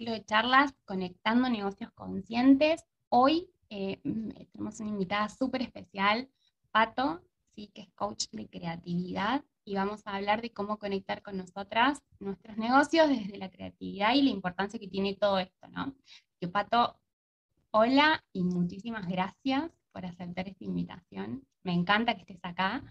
[0.00, 2.86] ciclo de charlas Conectando Negocios Conscientes.
[3.10, 6.30] Hoy eh, mm, tenemos una invitada súper especial,
[6.70, 7.20] Pato,
[7.54, 7.70] ¿sí?
[7.74, 12.56] que es coach de creatividad, y vamos a hablar de cómo conectar con nosotras nuestros
[12.56, 15.94] negocios desde la creatividad y la importancia que tiene todo esto, ¿no?
[16.40, 16.98] Que Pato,
[17.70, 21.46] hola y muchísimas gracias por aceptar esta invitación.
[21.62, 22.82] Me encanta que estés acá.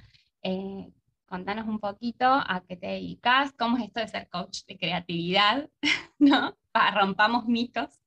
[0.44, 0.94] Eh,
[1.30, 5.70] contanos un poquito a qué te dedicas, cómo es esto de ser coach de creatividad,
[6.20, 6.57] ¿no?
[6.71, 8.00] Para rompamos mitos.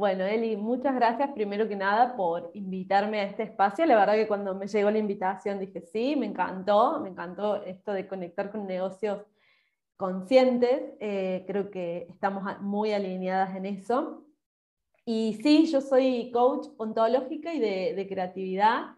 [0.00, 3.84] Bueno, Eli, muchas gracias primero que nada por invitarme a este espacio.
[3.84, 7.92] La verdad que cuando me llegó la invitación dije sí, me encantó, me encantó esto
[7.92, 9.26] de conectar con negocios
[9.98, 10.94] conscientes.
[11.00, 14.24] Eh, creo que estamos muy alineadas en eso.
[15.04, 18.96] Y sí, yo soy coach ontológica y de, creatividad.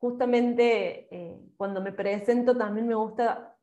[0.00, 3.56] Justamente eh, cuando me presento también me gusta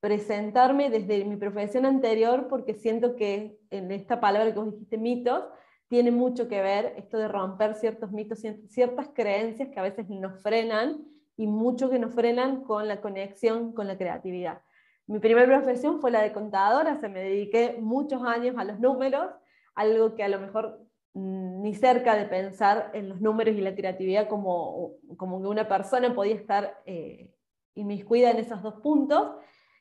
[0.00, 5.44] presentarme desde mi profesión anterior porque siento que en esta palabra que vos dijiste, mitos,
[5.88, 10.42] tiene mucho que ver esto de romper ciertos mitos, ciertas creencias que a veces nos
[10.42, 11.04] frenan
[11.36, 14.62] y mucho que nos frenan con la conexión con la creatividad.
[15.06, 19.30] Mi primera profesión fue la de contadora, se me dediqué muchos años a los números,
[19.74, 20.80] algo que a lo mejor
[21.14, 26.14] ni cerca de pensar en los números y la creatividad como, como que una persona
[26.14, 27.32] podía estar eh,
[27.74, 29.30] inmiscuida en esos dos puntos.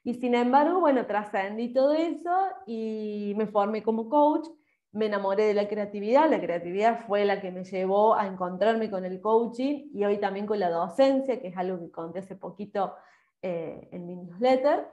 [0.03, 2.31] Y sin embargo, bueno, trascendí todo eso
[2.67, 4.47] y me formé como coach
[4.93, 9.03] me enamoré de la creatividad, la creatividad fue la que me llevó a encontrarme con
[9.05, 12.93] el coaching y hoy también con la docencia, que es algo que conté hace poquito
[13.41, 14.87] eh, en mi newsletter.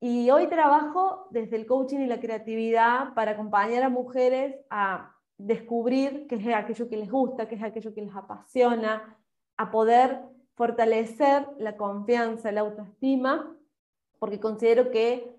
[0.00, 6.26] Y hoy trabajo desde el coaching y la creatividad para acompañar a mujeres a descubrir
[6.28, 9.18] qué es aquello que les gusta, qué es aquello que les apasiona,
[9.56, 10.20] a poder
[10.54, 13.56] fortalecer la confianza, la autoestima,
[14.18, 15.30] porque considero que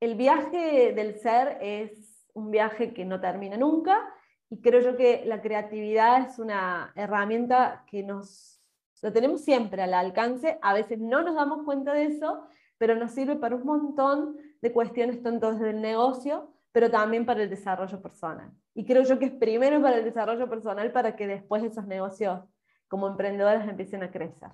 [0.00, 4.14] el viaje del ser es un viaje que no termina nunca
[4.48, 8.62] y creo yo que la creatividad es una herramienta que nos
[9.02, 12.46] lo tenemos siempre al alcance, a veces no nos damos cuenta de eso,
[12.78, 17.42] pero nos sirve para un montón de cuestiones tanto desde el negocio, pero también para
[17.42, 18.52] el desarrollo personal.
[18.74, 22.40] Y creo yo que es primero para el desarrollo personal para que después esos negocios
[22.88, 24.50] como emprendedores empiecen a crecer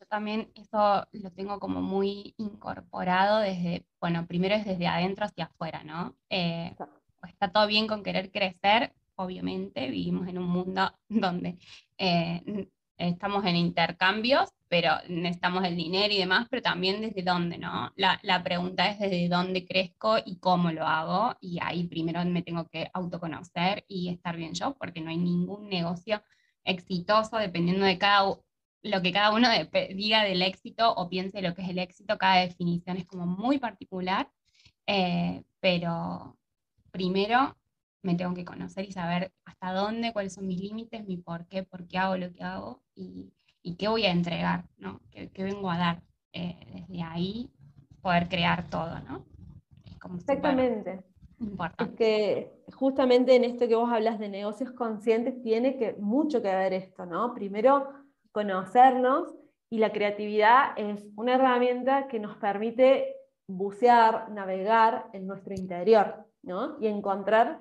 [0.00, 5.46] yo también eso lo tengo como muy incorporado desde, bueno, primero es desde adentro hacia
[5.46, 6.16] afuera, ¿no?
[6.30, 6.74] Eh,
[7.26, 11.58] está todo bien con querer crecer, obviamente, vivimos en un mundo donde
[11.98, 17.92] eh, estamos en intercambios, pero necesitamos el dinero y demás, pero también desde dónde, ¿no?
[17.96, 22.42] La, la, pregunta es desde dónde crezco y cómo lo hago, y ahí primero me
[22.42, 26.22] tengo que autoconocer y estar bien yo, porque no hay ningún negocio
[26.64, 28.36] exitoso dependiendo de cada
[28.82, 29.48] lo que cada uno
[29.94, 33.58] diga del éxito o piense lo que es el éxito, cada definición es como muy
[33.58, 34.30] particular,
[34.86, 36.38] eh, pero
[36.90, 37.57] primero
[38.02, 41.62] me tengo que conocer y saber hasta dónde, cuáles son mis límites, mi por qué,
[41.62, 43.32] por qué hago lo que hago y,
[43.78, 45.00] qué voy a entregar, ¿no?
[45.10, 46.02] ¿Qué, vengo a dar?
[46.32, 47.50] Eh, desde ahí
[48.00, 49.26] poder crear todo, ¿no?
[50.16, 51.04] Exactamente.
[51.78, 56.48] Es que justamente en esto que vos hablas de negocios conscientes tiene que, mucho que
[56.48, 57.34] ver esto, ¿no?
[57.34, 57.92] Primero,
[58.32, 59.34] conocernos
[59.70, 63.16] y la creatividad es una herramienta que nos permite
[63.46, 66.24] bucear, navegar en nuestro interior.
[66.80, 67.60] Y encontrar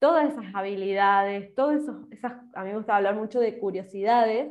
[0.00, 4.50] todas esas habilidades, todo eso, esas, a mí me gusta hablar mucho de curiosidades,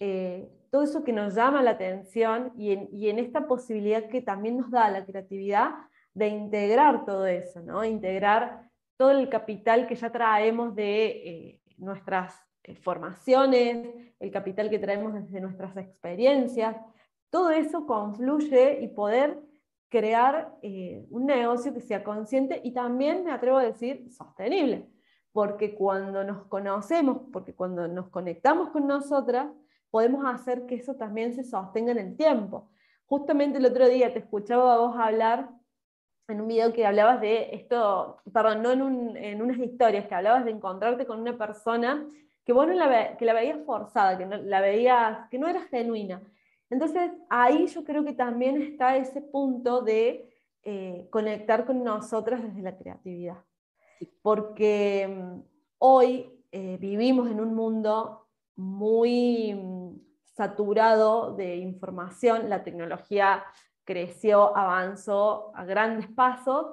[0.00, 4.70] eh, todo eso que nos llama la atención y en, esta posibilidad que también nos
[4.70, 5.70] da la creatividad
[6.14, 7.84] de integrar todo eso, ¿no?
[7.84, 13.88] Integrar todo el capital que ya traemos de eh, nuestras eh, formaciones,
[14.20, 16.76] el capital que traemos desde nuestras experiencias,
[17.30, 19.38] todo eso confluye y poder
[19.88, 24.88] crear eh, un negocio que sea consciente y también, me atrevo a decir, sostenible.
[25.32, 29.48] Porque cuando nos conocemos, porque cuando nos conectamos con nosotras,
[29.90, 32.70] podemos hacer que eso también se sostenga en el tiempo.
[33.06, 35.50] Justamente el otro día te escuchaba a vos hablar
[36.28, 40.44] en un video que hablabas de esto, perdón, no en, en unas historias, que hablabas
[40.44, 42.04] de encontrarte con una persona
[42.46, 46.22] que vos la, que la veías forzada, que no, la veías, que no era genuina.
[46.70, 50.28] Entonces, ahí yo creo que también está ese punto de
[50.62, 53.44] eh, conectar con nosotras desde la creatividad.
[54.22, 55.40] Porque mm,
[55.78, 58.26] hoy eh, vivimos en un mundo
[58.56, 63.44] muy mm, saturado de información, la tecnología
[63.84, 66.66] creció, avanzó a grandes pasos,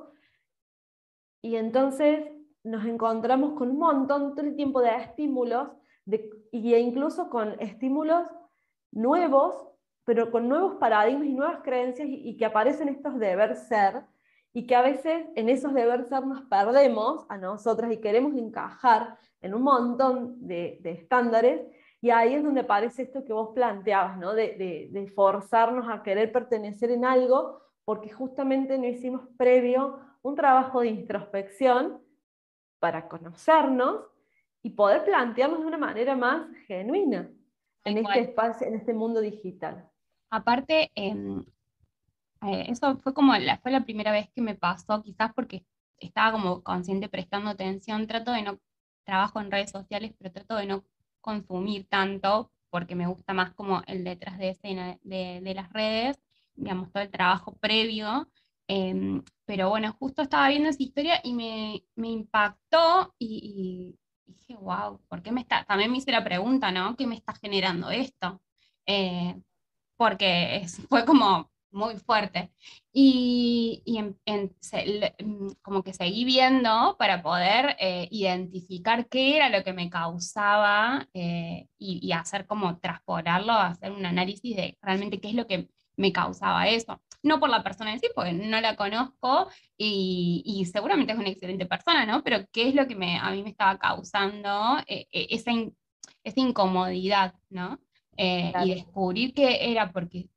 [1.41, 2.25] y entonces
[2.63, 5.69] nos encontramos con un montón todo el tiempo de estímulos,
[6.05, 8.27] de, e incluso con estímulos
[8.91, 9.72] nuevos
[10.05, 14.03] pero con nuevos paradigmas y nuevas creencias y, que aparecen estos deber ser,
[14.53, 19.17] y que a veces en esos deberes ser nos perdemos a nosotras y queremos encajar
[19.41, 21.61] en un montón de, estándares
[22.01, 24.33] y ahí es donde aparece esto que vos planteabas, ¿no?
[24.33, 30.81] de, de, forzarnos a querer pertenecer en algo porque justamente no hicimos previo un trabajo
[30.81, 32.01] de introspección
[32.79, 34.05] para conocernos
[34.61, 37.29] y poder plantearnos de una manera más genuina
[37.85, 39.89] en este espacio, en este mundo digital.
[40.33, 41.45] Aparte, em,
[42.41, 45.63] eh, eso fue como la, fue la primera vez que me pasó, quizás porque
[45.99, 48.59] estaba como consciente prestando atención, trato de no,
[49.05, 50.85] trabajo en redes sociales, pero trato de no
[51.21, 56.19] consumir tanto porque me gusta más como el detrás de escena de, las redes,
[56.55, 58.27] digamos, todo el trabajo previo.
[58.67, 63.95] Em, pero bueno, justo estaba viendo esa historia y me, me impactó y,
[64.25, 65.63] dije, wow, ¿por qué me está?
[65.65, 66.95] También me hice la pregunta, ¿no?
[66.95, 68.41] ¿Qué me está generando esto?
[68.87, 69.35] Eh,
[69.97, 72.51] porque fue como muy fuerte.
[72.93, 79.89] Y, mm, como que seguí viendo para poder eh, identificar qué era lo que me
[79.89, 85.69] causaba eh, y, hacer como transportarlo, hacer un análisis de realmente qué es lo que
[85.95, 87.01] me causaba eso.
[87.23, 91.65] No por la persona en sí, porque no la conozco y, seguramente es una excelente
[91.65, 92.23] persona, ¿no?
[92.23, 95.51] Pero qué es lo que me, a mí me estaba causando eh, esa,
[96.23, 97.79] esa incomodidad, ¿no?
[98.17, 100.29] Y descubrir que era porque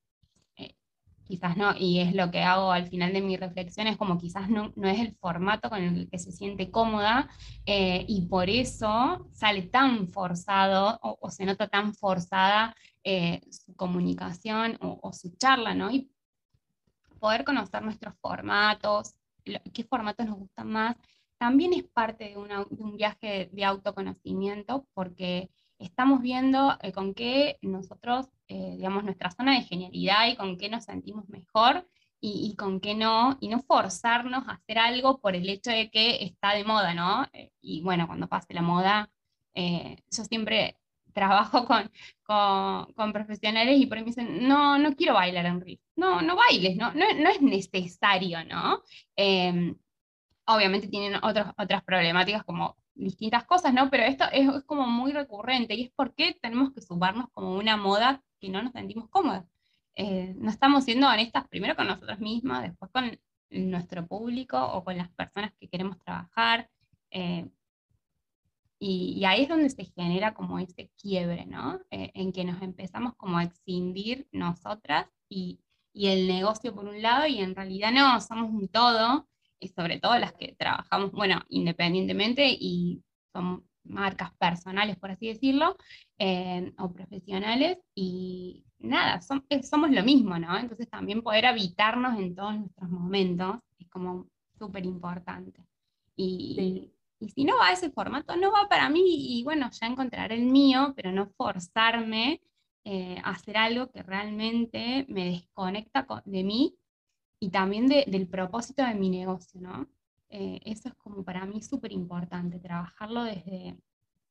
[1.27, 4.49] quizás no, y es lo que hago al final de mi reflexión, es como quizás
[4.49, 7.29] no, no es el formato con el que se siente cómoda
[7.67, 14.79] eh, y por eso sale tan forzado o, se nota tan forzada eh, su comunicación
[14.81, 15.91] o, su charla, ¿no?
[15.91, 16.11] Y
[17.19, 19.15] poder conocer nuestros formatos,
[19.45, 20.97] qué formatos nos gustan más,
[21.39, 27.59] también es parte de, de un viaje de autoconocimiento porque estamos viendo eh, con qué
[27.63, 31.89] nosotros, eh, digamos, nuestra zona de genialidad y con qué nos sentimos mejor
[32.21, 36.25] y, con qué no, y no forzarnos a hacer algo por el hecho de que
[36.25, 37.27] está de moda, ¿no?
[37.33, 39.11] Eh, y bueno, cuando pase la moda,
[39.55, 40.77] yo siempre
[41.17, 41.91] trabajo con,
[42.95, 45.81] con, profesionales y por ahí me dicen, no, no quiero bailar en Riff.
[45.97, 48.83] No, no bailes, no, no, no es necesario, ¿no?
[49.17, 49.75] Em,
[50.47, 53.91] obviamente tienen otros, otras problemáticas como distintas cosas, ¿no?
[53.91, 58.23] Pero esto es, como muy recurrente y es porque tenemos que sumarnos como una moda
[58.41, 59.45] que no nos sentimos cómodas.
[59.95, 63.19] Eh, no estamos siendo honestas primero con nosotros mismas, después con
[63.51, 66.69] nuestro público o con las personas que queremos trabajar.
[67.11, 67.49] Eh,
[68.79, 71.81] y, ahí es donde se genera como ese quiebre, ¿no?
[71.91, 75.61] Eh, en que nos empezamos como a excindir nosotras y,
[75.93, 79.27] y el negocio por un lado y en realidad no, somos un todo
[79.67, 83.03] y sobre todo las que trabajamos, bueno, independientemente y
[83.33, 85.77] son marcas personales, por así decirlo,
[86.19, 90.57] eh, o profesionales, y nada, somos lo mismo, ¿no?
[90.59, 94.27] Entonces también poder habitarnos en todos nuestros momentos es como
[94.59, 95.65] súper importante.
[96.17, 99.87] Y, y, si no va a ese formato, no va para mí, y bueno, ya
[99.87, 102.41] encontraré el mío, pero no forzarme
[102.85, 106.77] eh, a hacer algo que realmente me desconecta de mí
[107.39, 109.89] y también del propósito de mi negocio, ¿no?
[110.29, 113.77] Eh, eso es como para mí súper importante, trabajarlo desde,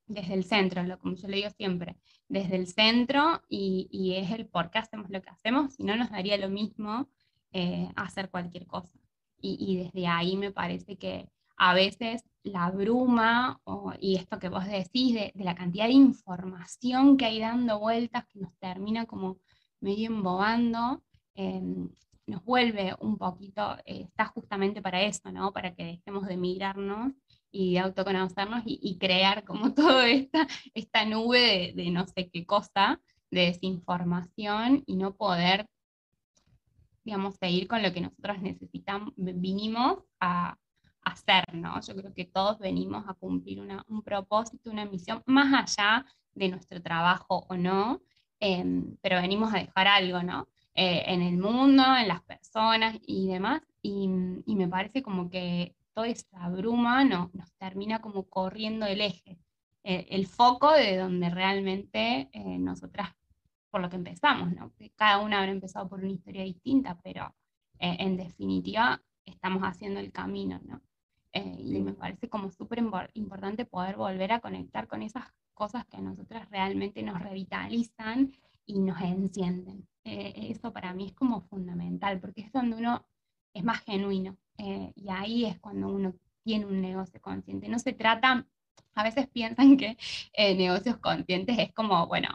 [0.08, 1.98] desde el centro, lo, como yo le digo siempre,
[2.28, 5.96] desde el centro y, y, es el por qué hacemos lo que hacemos, si no
[5.96, 7.08] nos daría lo mismo
[7.52, 9.00] eh, hacer cualquier cosa.
[9.40, 13.62] Y, y, desde ahí me parece que a veces la bruma
[14.00, 18.26] y esto que vos decís de, de, la cantidad de información que hay dando vueltas
[18.28, 19.38] que nos termina como
[19.80, 21.04] medio embobando,
[21.36, 21.90] em,
[22.28, 25.52] nos vuelve un poquito, eh, está justamente para eso, ¿no?
[25.54, 27.14] Para que dejemos de mirarnos
[27.52, 33.00] y de autoconocernos y, crear como toda esta, esta nube de, no sé qué cosa,
[33.32, 35.68] de desinformación y no poder,
[37.04, 40.58] digamos, seguir con lo que nosotros necesitamos, vinimos a,
[41.06, 41.80] hacer, ¿no?
[41.82, 46.82] Yo creo que todos venimos a cumplir un propósito, una misión, más allá de nuestro
[46.82, 48.02] trabajo o no,
[48.40, 50.48] em, pero venimos a dejar algo, ¿no?
[50.78, 53.62] Eh, en el mundo, en las personas y demás.
[53.82, 59.40] Y, me parece como que toda esta bruma no, nos termina como corriendo el eje,
[59.84, 63.16] eh, el foco de donde realmente eh, nosotras,
[63.70, 64.74] por lo que empezamos, ¿no?
[64.96, 67.34] cada una habrá empezado por una historia distinta, pero
[67.80, 70.82] en definitiva estamos haciendo el camino, ¿no?
[71.34, 72.82] y me parece como súper
[73.14, 78.32] importante poder volver a conectar con esas cosas que a nosotras realmente nos revitalizan
[78.66, 79.88] y nos encienden.
[80.04, 83.06] Eh, eso para mí es como fundamental, porque es donde uno
[83.54, 84.38] es más genuino.
[84.58, 87.68] Eh, y ahí es cuando uno tiene un negocio consciente.
[87.68, 88.46] No se trata,
[88.94, 89.98] a veces piensan que
[90.34, 92.30] eh, negocios conscientes es como, bueno,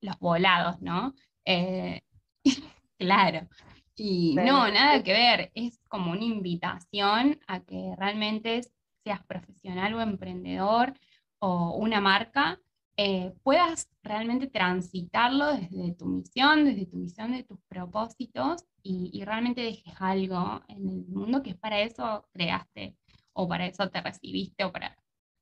[0.00, 1.14] los volados, ¿no?
[2.98, 3.48] claro.
[3.96, 8.62] Y no, nada que ver, es como una invitación a que realmente
[9.04, 10.94] seas profesional o emprendedor
[11.38, 12.58] o una marca,
[12.96, 19.62] eh, puedas realmente transitarlo desde tu misión, desde tu visión de tus propósitos y, realmente
[19.62, 22.96] dejes algo en el mundo que es para eso creaste
[23.32, 24.96] o para eso te recibiste o para,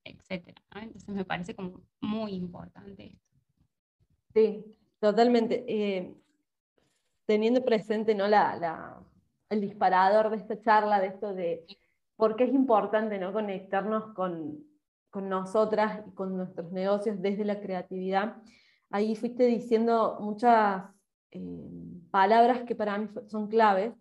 [0.04, 0.62] etcétera.
[0.74, 3.36] Entonces me parece como muy importante esto.
[4.34, 4.64] Sí,
[5.00, 5.64] totalmente.
[5.66, 6.14] Eh,
[7.26, 8.26] teniendo presente ¿no?
[8.26, 9.00] La,
[9.50, 11.66] el disparador de esta charla, de esto de
[12.16, 13.32] por qué es importante ¿no?
[13.32, 14.64] conectarnos con,
[15.10, 18.36] con nosotras y con nuestros negocios desde la creatividad.
[18.90, 20.84] Ahí fuiste diciendo muchas
[21.30, 21.70] eh,
[22.10, 23.92] palabras que para mí son claves.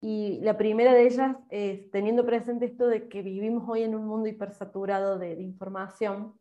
[0.00, 4.06] Y la primera de ellas es teniendo presente esto de que vivimos hoy en un
[4.06, 6.34] mundo hipersaturado de, de información.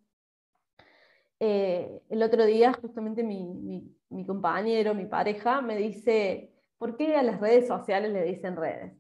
[1.44, 7.24] Eh, el otro día justamente mi, mi, compañero, mi pareja, me dice, ¿por qué a
[7.24, 8.94] las redes sociales le dicen redes?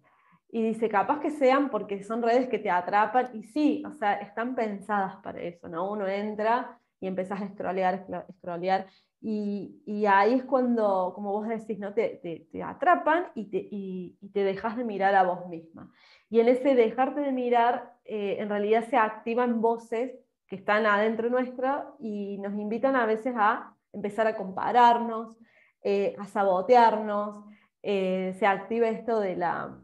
[0.52, 4.16] Y dice, capaz que sean porque son redes que te atrapan, y sí, o sea,
[4.16, 5.90] están pensadas para eso, ¿no?
[5.90, 8.06] Uno entra y empezás a scrollear,
[8.38, 8.88] scrollear,
[9.24, 11.94] y, y, ahí es cuando, como vos decís, ¿no?
[11.94, 15.92] te, te, atrapan y te, y, te, dejas de mirar a vos misma.
[16.28, 20.12] Y en ese dejarte de mirar, eh, en realidad se activan voces
[20.48, 25.38] que están adentro nuestra y nos invitan a veces a empezar a compararnos,
[25.84, 27.46] eh, a sabotearnos,
[27.84, 29.78] eh, se activa esto de la,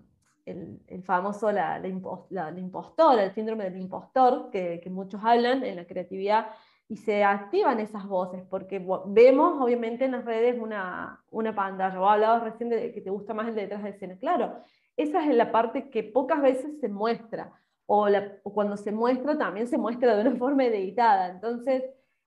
[0.48, 1.80] el, famoso la,
[2.30, 6.48] la, el síndrome del impostor, que, muchos hablan en la creatividad,
[6.90, 12.10] y se activan esas voces, porque vemos obviamente en las redes una, una pantalla, vos
[12.10, 14.56] hablabas recién de que te gusta más el de detrás de escena, claro,
[14.96, 17.52] esa es la parte que pocas veces se muestra,
[17.86, 18.08] o,
[18.44, 21.84] cuando se muestra también se muestra de una forma editada, entonces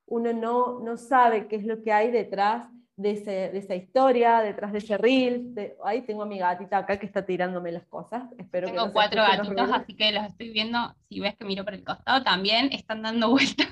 [0.07, 2.69] uno no, no sabe qué es lo que hay detrás
[3.01, 5.55] de, ese, de esa historia, detrás de ese reel.
[5.85, 8.25] ahí tengo a mi gatita acá que está tirándome las cosas.
[8.39, 10.79] Espero tengo cuatro gatitos, así que los estoy viendo.
[11.09, 13.69] Si ves que miro por el costado, también están dando vueltas.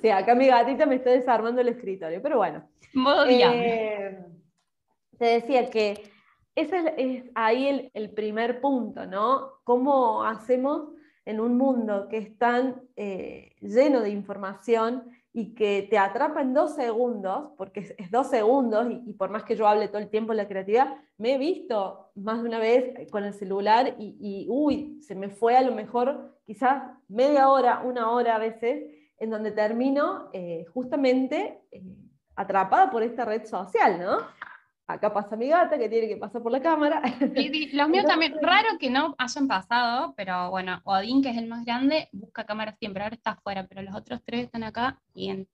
[0.00, 2.66] Sí, acá mi gatita me está desarmando el escritorio, pero bueno.
[2.94, 4.18] Modo eh,
[5.18, 6.10] Te decía que
[6.54, 9.60] ese es, ahí el, primer punto, ¿no?
[9.64, 10.92] ¿Cómo hacemos
[11.24, 16.54] en un mundo que es tan eh, lleno de información y que te atrapa en
[16.54, 20.32] dos segundos, porque es, dos segundos, y, por más que yo hable todo el tiempo
[20.32, 25.00] de la creatividad, me he visto más de una vez con el celular y, uy,
[25.02, 29.52] se me fue a lo mejor quizás media hora, una hora a veces, en donde
[29.52, 31.82] termino eh, justamente eh,
[32.34, 34.18] atrapada por esta red social, ¿no?
[34.92, 37.02] Acá pasa mi gata que tiene que pasar por la cámara.
[37.72, 41.64] los míos también, raro que no hayan pasado, pero bueno, Odín, que es el más
[41.64, 45.48] grande, busca cámara siempre, ahora está afuera, pero los otros tres están acá y en,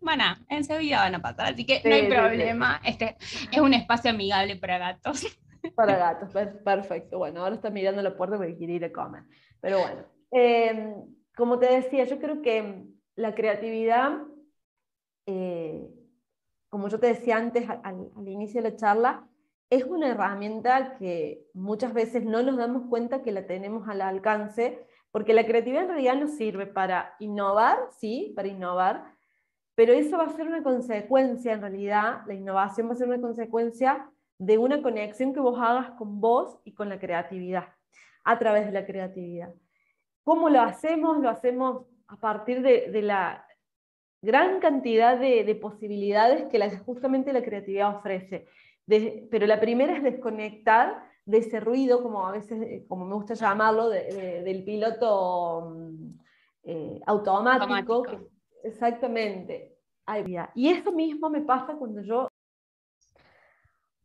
[0.00, 3.16] bueno, en Sevilla van a pasar, así que no hay problema, este
[3.50, 5.26] es un espacio amigable para gatos.
[5.74, 6.32] Para gatos,
[6.64, 7.18] perfecto.
[7.18, 9.24] Bueno, ahora está mirando la puerta porque quiere ir a comer.
[9.60, 10.94] Pero bueno, em,
[11.36, 12.84] como te decía, yo creo que
[13.16, 14.18] la creatividad,
[15.26, 15.88] eh,
[16.68, 19.26] como yo te decía antes al, inicio de la charla,
[19.70, 24.86] es una herramienta que muchas veces no nos damos cuenta que la tenemos al alcance,
[25.10, 29.14] porque la creatividad en realidad nos sirve para innovar, sí, para innovar,
[29.74, 33.20] pero eso va a ser una consecuencia, en realidad, la innovación va a ser una
[33.20, 37.68] consecuencia de una conexión que vos hagas con vos y con la creatividad,
[38.24, 39.54] a través de la creatividad.
[40.24, 41.18] ¿Cómo lo hacemos?
[41.18, 43.46] Lo hacemos a partir de, la
[44.22, 48.46] gran cantidad de, posibilidades que justamente la creatividad ofrece.
[49.30, 53.34] pero la primera es desconectar de ese ruido, como a veces, eh, como me gusta
[53.34, 56.10] llamarlo, del piloto mm,
[56.64, 58.04] eh, automático.
[58.62, 59.76] exactamente.
[60.54, 62.28] Y eso mismo me pasa cuando yo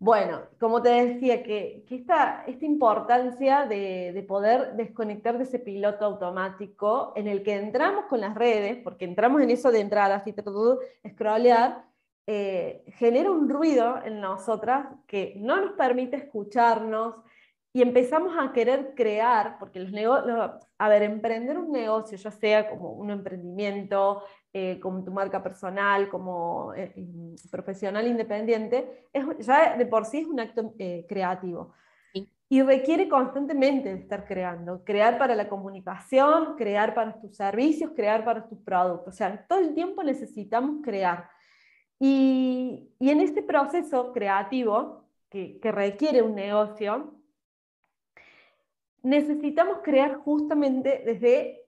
[0.04, 7.28] bueno, como te decía, que, esta, importancia de, poder desconectar de ese piloto automático en
[7.28, 10.36] el que entramos con las redes, porque entramos en eso de entrar así,
[11.08, 11.86] scrollear,
[12.28, 17.16] eh, genera un ruido en nosotras que no nos permite escucharnos
[17.72, 22.70] y empezamos a querer crear, porque los negocios, a ver, emprender un negocio, ya sea
[22.70, 24.24] como un emprendimiento,
[24.56, 26.94] eh, como tu marca personal, como eh,
[27.50, 31.74] profesional independiente, es, ya de por sí es un acto eh, creativo.
[32.50, 38.24] Y requiere constantemente de estar creando, crear para la comunicación, crear para tus servicios, crear
[38.24, 39.16] para tus productos.
[39.16, 41.28] O sea, todo el tiempo necesitamos crear.
[42.00, 47.16] Y, y en este proceso creativo que, que requiere un negocio,
[49.02, 51.63] necesitamos crear justamente desde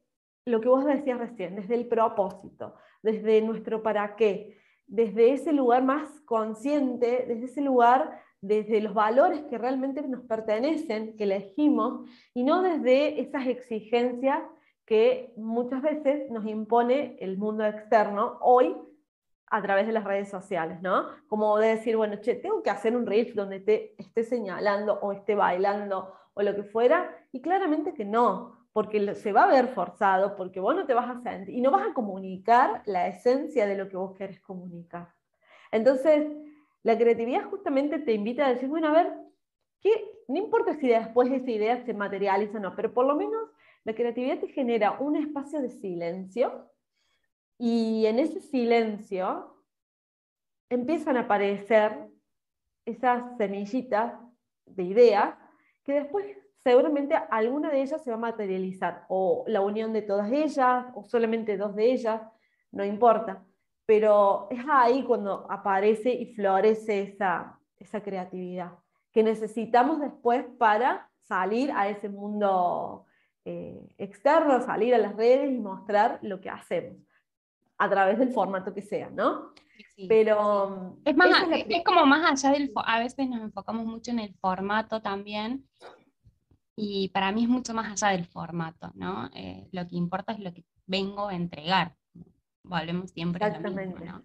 [0.46, 5.84] lo que vos decías recién, desde el propósito, desde nuestro para qué, desde ese lugar
[5.84, 12.44] más consciente, desde ese lugar desde los valores que realmente nos pertenecen, que elegimos, y
[12.44, 14.40] no desde esas exigencias
[14.86, 18.76] que muchas veces nos impone el mundo externo hoy
[19.48, 21.08] a través de las redes sociales, ¿no?
[21.28, 25.12] Como de decir, bueno, che, tengo que hacer un reel donde te esté señalando o
[25.12, 29.70] esté bailando o lo que fuera, y claramente que no, porque se va a ver
[29.70, 33.66] forzado, porque vos no te vas a sentir y no vas a comunicar la esencia
[33.68, 35.14] de lo que vos querés comunicar.
[35.72, 36.28] Entonces,
[36.84, 39.14] la creatividad justamente te invita a decir, bueno, a ver,
[39.80, 39.92] ¿qué?
[40.28, 43.50] no importa si después esa idea se materializa o no, pero por lo menos
[43.86, 46.70] la creatividad te genera un espacio de silencio
[47.58, 49.56] y en ese silencio
[50.70, 52.10] empiezan a aparecer
[52.84, 54.20] esas semillitas
[54.66, 55.38] de ideas
[55.86, 56.26] que después
[56.66, 61.04] seguramente alguna de ellas se va a materializar, o la unión de todas ellas, o
[61.04, 62.22] solamente dos de ellas,
[62.72, 63.46] no importa.
[63.86, 68.72] Pero es ahí cuando aparece y florece esa, esa creatividad
[69.12, 73.06] que necesitamos después para salir a ese mundo
[73.46, 76.98] eh, externo, salir a las redes y mostrar lo que hacemos
[77.78, 79.54] a través del formato que sea, ¿no?
[80.10, 84.34] Pero es, más, es, como más allá del, a veces nos enfocamos mucho en el
[84.36, 85.66] formato también,
[86.76, 89.30] y para mí es mucho más allá del formato, ¿no?
[89.34, 91.96] Eh, lo que importa es lo que vengo a entregar.
[92.64, 94.24] Volvemos siempre a lo mismo, ¿no?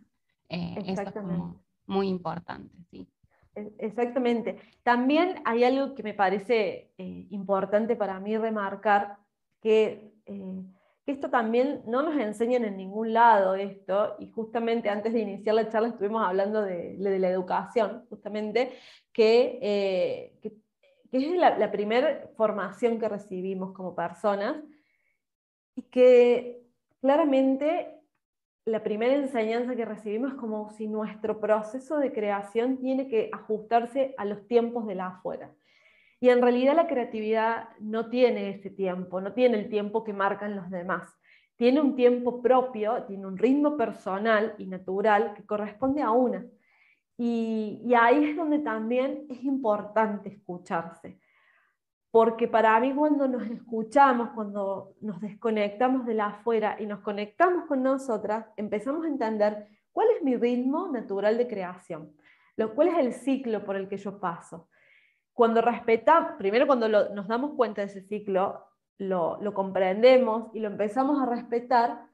[0.49, 3.09] Eh, eso es como muy importante, sí.
[3.54, 4.59] E, exactamente.
[4.83, 9.19] También hay algo que me parece eh, importante para mí remarcar,
[9.61, 10.11] que
[11.11, 15.69] esto también no nos enseñan en ningún lado esto, y justamente antes de iniciar la
[15.69, 18.73] charla estuvimos hablando de, la educación, justamente,
[19.12, 20.52] que, eh,
[21.19, 24.57] es la, primera formación que recibimos como personas,
[25.75, 26.62] y que
[27.00, 28.00] claramente
[28.64, 34.14] la primera enseñanza que recibimos es como si nuestro proceso de creación tiene que ajustarse
[34.19, 35.52] a los tiempos de la afuera.
[36.21, 40.55] Y en realidad la creatividad no tiene ese tiempo, no tiene el tiempo que marcan
[40.55, 41.09] los demás.
[41.57, 46.44] Tiene un tiempo propio, tiene un ritmo personal y natural que corresponde a una.
[47.22, 51.20] Y, ahí es donde también es importante escucharse.
[52.11, 57.66] Porque para mí cuando nos escuchamos, cuando nos desconectamos de la afuera y nos conectamos
[57.66, 62.16] con nosotras, empezamos a entender cuál es mi ritmo natural de creación,
[62.74, 64.70] cuál es el ciclo por el que yo paso
[65.40, 68.62] cuando respetamos, primero cuando nos damos cuenta de ese ciclo,
[68.98, 72.10] lo, comprendemos y lo empezamos a respetar,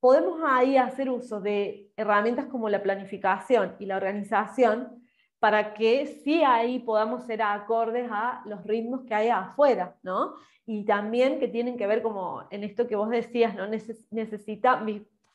[0.00, 5.02] podemos ahí hacer uso de herramientas como la planificación y la organización
[5.38, 10.34] para que sí ahí podamos ser acordes a los ritmos que hay afuera, ¿no?
[10.66, 13.66] Y también que tienen que ver como en esto que vos decías, ¿no?
[13.66, 14.84] necesita,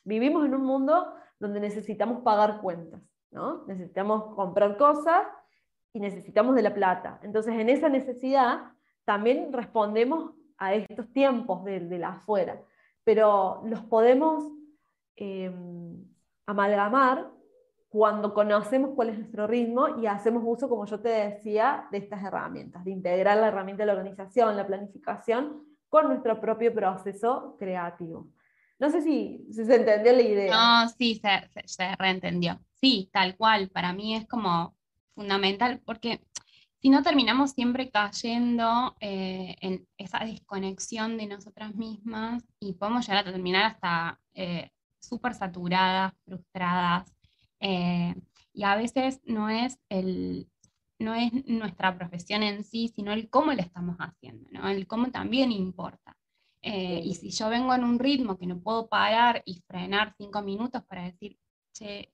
[0.04, 3.64] vivimos en un mundo donde necesitamos pagar cuentas, ¿no?
[3.66, 5.26] Necesitamos comprar cosas
[5.94, 7.20] y necesitamos de la plata.
[7.24, 8.74] Entonces, en esa necesidad
[9.06, 12.62] también respondemos a estos tiempos de, la afuera,
[13.04, 14.46] pero los podemos
[15.16, 16.04] em,
[16.46, 17.30] amalgamar
[17.90, 22.24] cuando conocemos cuál es nuestro ritmo y hacemos uso, como yo te decía, de estas
[22.24, 28.30] herramientas, de integrar la herramienta de la organización, la planificación, con nuestro propio proceso creativo.
[28.80, 30.84] No sé si, se entendió la idea.
[30.84, 32.60] No, sí, se, se reentendió.
[32.82, 33.70] Sí, tal cual.
[33.70, 34.76] Para mí es como
[35.14, 36.20] fundamental, porque
[36.84, 43.26] si no terminamos siempre cayendo eh, en esa desconexión de nosotras mismas y podemos llegar
[43.26, 44.70] a terminar hasta eh,
[45.00, 47.10] súper saturadas, frustradas.
[47.62, 48.14] Eh,
[48.52, 50.50] y a veces no es, el,
[51.00, 54.68] no es nuestra profesión en sí, sino el cómo lo estamos haciendo, ¿no?
[54.68, 56.18] el cómo también importa.
[56.62, 60.84] y si yo vengo en un ritmo que no puedo parar y frenar cinco minutos
[60.84, 61.38] para decir,
[61.74, 62.12] che,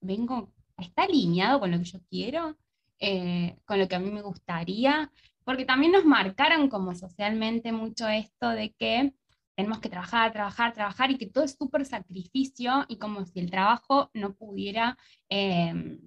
[0.00, 2.56] vengo está alineado con lo que yo quiero,
[2.98, 5.10] eh, con lo que a mí me gustaría,
[5.44, 9.12] porque también nos marcaron como socialmente mucho esto de que
[9.54, 13.50] tenemos que trabajar, trabajar, trabajar y que todo es súper sacrificio y como si el
[13.50, 15.98] trabajo no pudiera em,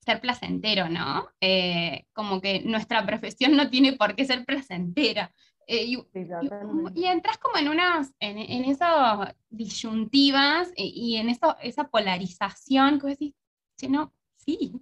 [0.00, 1.28] ser placentero, ¿no?
[1.40, 5.32] Eh, como que nuestra profesión no tiene por qué ser placentera.
[5.66, 12.98] Eh, y, entras como en unas, en, en esas disyuntivas y, en eso, esa polarización
[12.98, 13.34] que decís,
[13.88, 14.72] no, sí.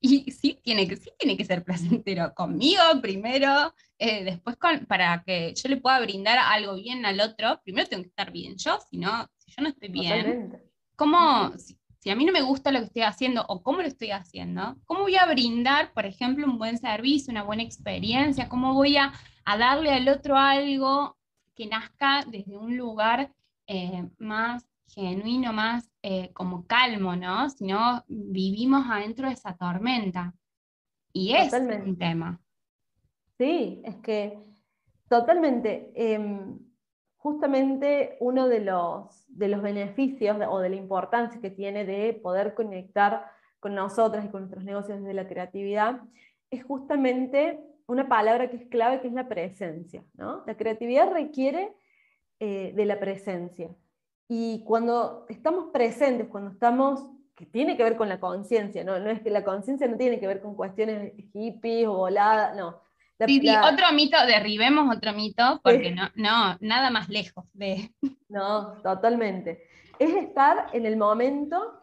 [0.00, 2.34] Y sí tiene que, sí tiene que ser placentero.
[2.34, 7.88] Conmigo primero, eh, después para que yo le pueda brindar algo bien al otro, primero
[7.88, 10.62] tengo que estar bien yo, si no, si yo no estoy bien,
[10.96, 14.10] ¿cómo, si, a mí no me gusta lo que estoy haciendo o cómo lo estoy
[14.10, 18.96] haciendo, cómo voy a brindar, por ejemplo, un buen servicio, una buena experiencia, cómo voy
[18.96, 19.12] a,
[19.44, 21.16] darle al otro algo
[21.54, 23.32] que nazca desde un lugar
[23.66, 27.50] eh, más genuino, más eh, como calmo, ¿no?
[27.50, 30.34] Sino vivimos adentro de esa tormenta.
[31.12, 32.40] Y es un tema.
[33.38, 34.38] Sí, es que
[35.08, 35.92] totalmente.
[35.94, 36.58] Em,
[37.16, 42.54] justamente uno de los, de los beneficios o de la importancia que tiene de poder
[42.54, 43.26] conectar
[43.58, 46.02] con nosotras y con nuestros negocios desde la creatividad
[46.50, 50.04] es justamente una palabra que es clave, que es la presencia.
[50.14, 50.44] ¿no?
[50.46, 51.72] La creatividad requiere
[52.38, 53.74] eh, de la presencia.
[54.28, 58.98] Y cuando estamos presentes, cuando estamos, que tiene que ver con la conciencia, ¿no?
[58.98, 62.80] no es que la conciencia no tiene que ver con cuestiones hippies o voladas, no.
[63.26, 67.92] sí, otro mito, derribemos otro mito, porque no, no, nada más lejos de...
[68.28, 69.68] No, totalmente.
[70.00, 71.80] Es estar en el momento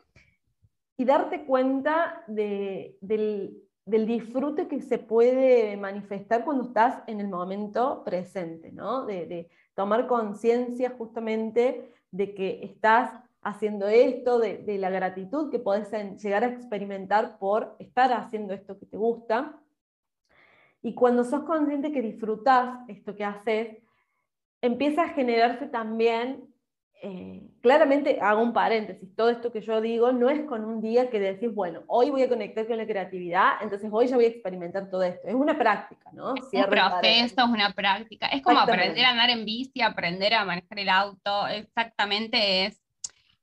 [0.97, 7.29] y darte cuenta de, del, del, disfrute que se puede manifestar cuando estás en el
[7.29, 9.05] momento presente, ¿no?
[9.05, 15.91] de, de tomar conciencia justamente de que estás haciendo esto, de, la gratitud que podés
[16.21, 19.59] llegar a experimentar por estar haciendo esto que te gusta.
[20.83, 23.77] Y cuando sos consciente que disfrutás esto que haces,
[24.61, 26.52] empieza a generarse también
[27.05, 31.09] eh, claramente hago un paréntesis, todo esto que yo digo no es con un día
[31.09, 34.29] que decís, bueno, hoy voy a conectar con la creatividad, entonces hoy ya voy a
[34.29, 35.27] experimentar todo esto.
[35.27, 36.33] Es una práctica, ¿no?
[36.33, 38.27] Es un proceso, es una práctica.
[38.27, 42.81] Es como aprender a andar en bici, aprender a manejar el auto, exactamente es.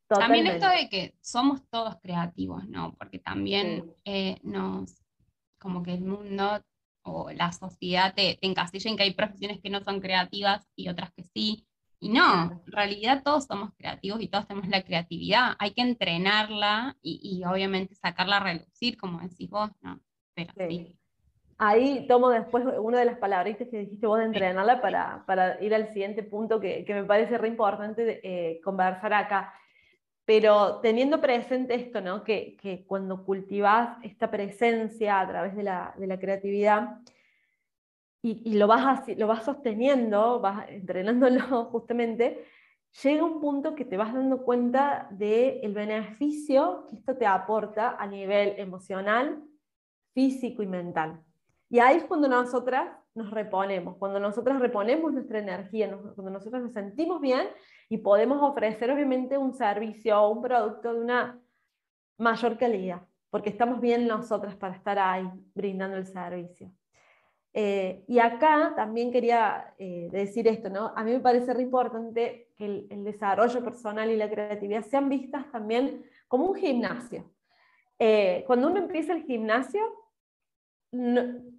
[0.09, 2.94] También esto de que somos todos creativos, ¿no?
[2.94, 5.03] Porque también eh, nos,
[5.59, 6.64] como que el mundo
[7.03, 10.88] o la sociedad te, te encasilla en que hay profesiones que no son creativas y
[10.88, 11.66] otras que sí
[12.03, 15.53] y no, en realidad todos somos creativos y todos tenemos la creatividad.
[15.59, 20.01] Hay que entrenarla y, obviamente sacarla a relucir, como decís vos, ¿no?
[20.35, 20.97] Pero sí.
[21.59, 25.75] Ahí tomo después una de las palabritas que dijiste vos de entrenarla para, para ir
[25.75, 29.53] al siguiente punto que, que me parece re importante eh, conversar acá.
[30.25, 32.25] Pero teniendo presente esto, ¿no?
[32.25, 37.01] Que, que cuando cultivas esta presencia a través de la, de la creatividad,
[38.22, 42.44] y, lo, vas lo vas sosteniendo, vas entrenándolo justamente,
[43.02, 48.06] llega un punto que te vas dando cuenta del beneficio que esto te aporta a
[48.06, 49.42] nivel emocional,
[50.12, 51.22] físico y mental.
[51.68, 56.72] Y ahí es cuando nosotras nos reponemos, cuando nosotras reponemos nuestra energía, cuando nosotros nos
[56.72, 57.48] sentimos bien
[57.88, 61.40] y podemos ofrecer obviamente un servicio o un producto de una
[62.18, 66.70] mayor calidad, porque estamos bien nosotras para estar ahí brindando el servicio.
[67.53, 70.93] Eh, y acá también quería eh, decir esto, ¿no?
[70.95, 75.51] A mí me parece re importante que el, desarrollo personal y la creatividad sean vistas
[75.51, 77.25] también como un gimnasio.
[77.99, 79.81] Eh, cuando uno empieza el gimnasio,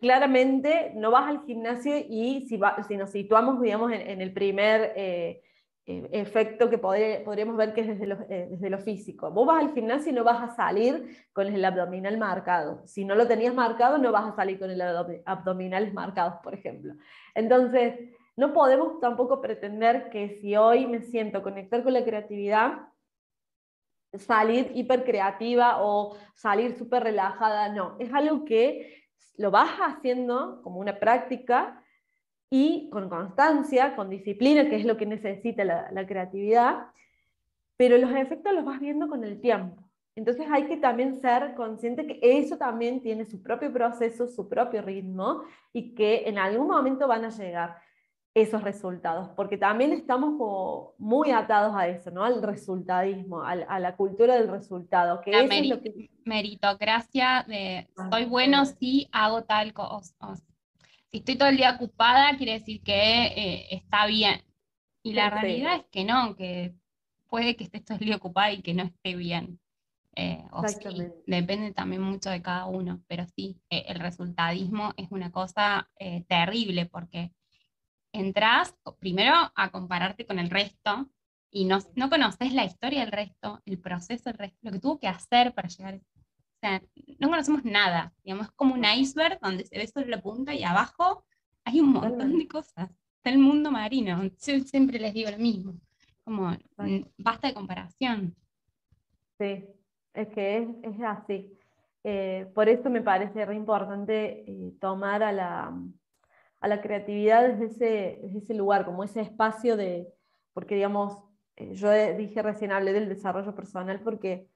[0.01, 4.93] claramente no vas al gimnasio y si, si nos situamos, digamos, en, en el primer
[5.87, 9.31] eh, efecto que podríamos ver que es desde lo, eh, desde lo, físico.
[9.31, 12.85] Vos vas al gimnasio y no vas a salir con el abdominal marcado.
[12.85, 14.81] Si no lo tenías marcado, no vas a salir con el
[15.25, 16.93] abdominales marcados, por ejemplo.
[17.33, 17.99] Entonces,
[18.35, 22.87] no podemos tampoco pretender que si hoy me siento conectar con la creatividad,
[24.13, 27.95] salir hiper creativa o salir súper relajada, no.
[27.99, 31.80] Es algo que lo vas haciendo como una práctica
[32.53, 36.87] y con constancia, con disciplina, que es lo que necesita la, creatividad,
[37.77, 39.81] pero los efectos los vas viendo con el tiempo.
[40.17, 44.81] Entonces hay que también ser consciente que eso también tiene su propio proceso, su propio
[44.81, 47.77] ritmo y que en algún momento van a llegar
[48.33, 52.23] esos resultados, porque también estamos como muy atados a eso, ¿no?
[52.23, 55.21] Al resultadismo, a, la cultura del resultado.
[55.21, 55.47] Que la
[56.25, 60.15] meritocracia de ah, soy bueno si hago tal cosa,
[61.11, 64.41] si estoy todo el día ocupada, quiere decir que eh, está bien.
[65.03, 66.73] Y la realidad es que no, que
[67.27, 69.59] puede que estés todo el día ocupada y que no esté bien.
[70.15, 70.61] Eh, o
[71.25, 75.89] depende también mucho de cada uno, pero sí, eh, el resultadismo es una cosa
[76.27, 77.31] terrible porque
[78.11, 81.09] entras primero a compararte con el resto
[81.49, 84.99] y no, no conoces la historia del resto, el proceso del resto, lo que tuvo
[84.99, 86.20] que hacer para llegar a
[86.61, 86.81] sea,
[87.19, 90.63] no conocemos nada, digamos, es como un iceberg donde se ve solo la punta y
[90.63, 91.25] abajo
[91.65, 92.89] hay un montón de cosas.
[93.17, 95.73] Está el mundo marino, yo siempre les digo lo mismo,
[96.23, 96.55] como
[97.17, 98.35] basta de comparación.
[99.37, 99.65] Sí,
[100.13, 101.53] es que es, es así.
[102.03, 105.77] Eh, por eso me parece re importante eh, tomar a la,
[106.59, 110.07] a la creatividad desde ese, desde ese, lugar, como ese espacio de,
[110.53, 111.23] porque digamos,
[111.57, 114.47] eh, yo dije recién hablé del desarrollo personal porque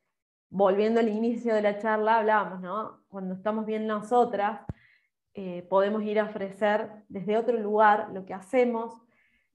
[0.49, 3.01] volviendo al inicio de la charla, hablábamos, ¿no?
[3.08, 4.62] Cuando estamos bien nosotras,
[5.34, 8.93] eh, podemos ir a ofrecer desde otro lugar lo que hacemos,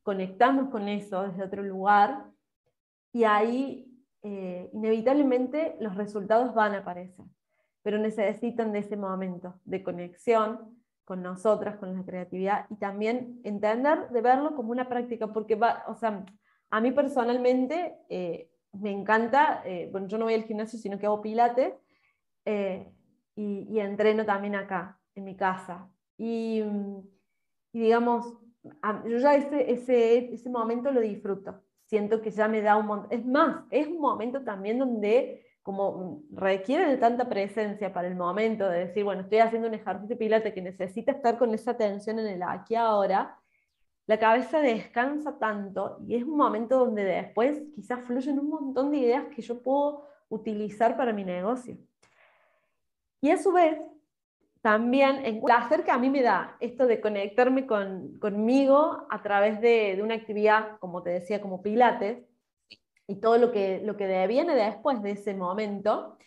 [0.03, 2.27] conectamos con eso desde otro lugar
[3.13, 3.91] y ahí
[4.23, 7.25] eh, inevitablemente los resultados van a aparecer.
[7.83, 14.11] pero necesitan de ese momento de conexión con nosotras, con la creatividad y también entender
[14.11, 16.25] de verlo como una práctica, porque va, o sea,
[16.71, 21.07] a mí personalmente eh, me encanta, eh, bueno, yo no voy al gimnasio, sino que
[21.07, 21.75] hago pilates
[22.45, 22.91] eh,
[23.35, 25.91] y, entreno también acá, en mi casa.
[26.17, 26.63] Y,
[27.73, 28.37] y digamos,
[29.07, 31.63] yo ya ese, ese, ese momento lo disfruto.
[31.87, 33.09] Siento que ya me da un montón.
[33.11, 38.69] Es más, es un momento también donde como requiere de tanta presencia para el momento
[38.69, 42.27] de decir, bueno, estoy haciendo un ejercicio pilate que necesita estar con esa atención en
[42.27, 43.39] el aquí ahora,
[44.11, 48.97] la cabeza descansa tanto y es un momento donde después quizás fluyen un montón de
[48.97, 51.77] ideas que yo puedo utilizar para mi negocio.
[53.21, 53.79] Y a su vez,
[54.63, 59.61] también el placer que a mí me da esto de conectarme con, conmigo a través
[59.61, 62.19] de, de, una actividad, como te decía, como Pilates,
[63.07, 66.19] y todo lo que, lo que viene después de ese momento,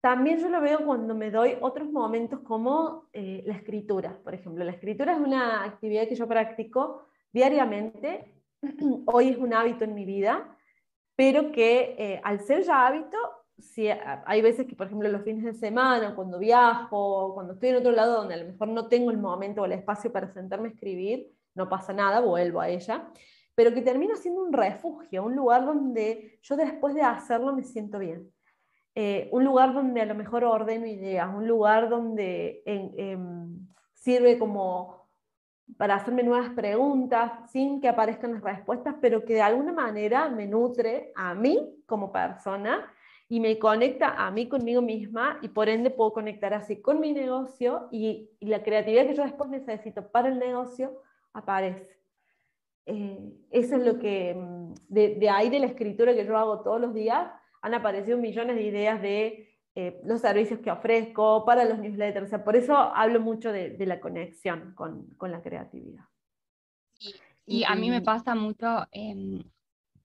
[0.00, 4.64] también yo lo veo cuando me doy otros momentos como eh, la escritura, por ejemplo.
[4.64, 8.34] La escritura es una actividad que yo practico diariamente,
[9.06, 10.56] hoy es un hábito en mi vida,
[11.16, 13.18] pero que eh, al ser ya hábito,
[13.58, 17.76] si hay veces que, por ejemplo, los fines de semana, cuando viajo, cuando estoy en
[17.76, 20.68] otro lado donde a lo mejor no tengo el momento o el espacio para sentarme
[20.68, 23.10] a escribir, no pasa nada, vuelvo a ella,
[23.54, 27.98] pero que termina siendo un refugio, un lugar donde yo después de hacerlo me siento
[27.98, 28.32] bien.
[28.94, 35.00] Eh, un lugar donde a lo mejor ordeno ideas, un lugar donde em, sirve como
[35.76, 40.46] para hacerme nuevas preguntas sin que aparezcan las respuestas, pero que de alguna manera me
[40.46, 42.92] nutre a mí como persona
[43.28, 47.12] y me conecta a mí conmigo misma y por ende puedo conectar así con mi
[47.12, 51.00] negocio y, la creatividad que yo después necesito para el negocio
[51.32, 51.88] aparece.
[52.86, 56.80] Eh, eso es lo que, mm, de, ahí de la escritura que yo hago todos
[56.80, 57.30] los días,
[57.62, 62.30] han aparecido millones de ideas de eh, los servicios que ofrezco para los newsletters.
[62.44, 66.04] por eso hablo mucho de, la conexión con, con, la creatividad.
[67.46, 69.44] Y, a mí me pasa mucho, eh,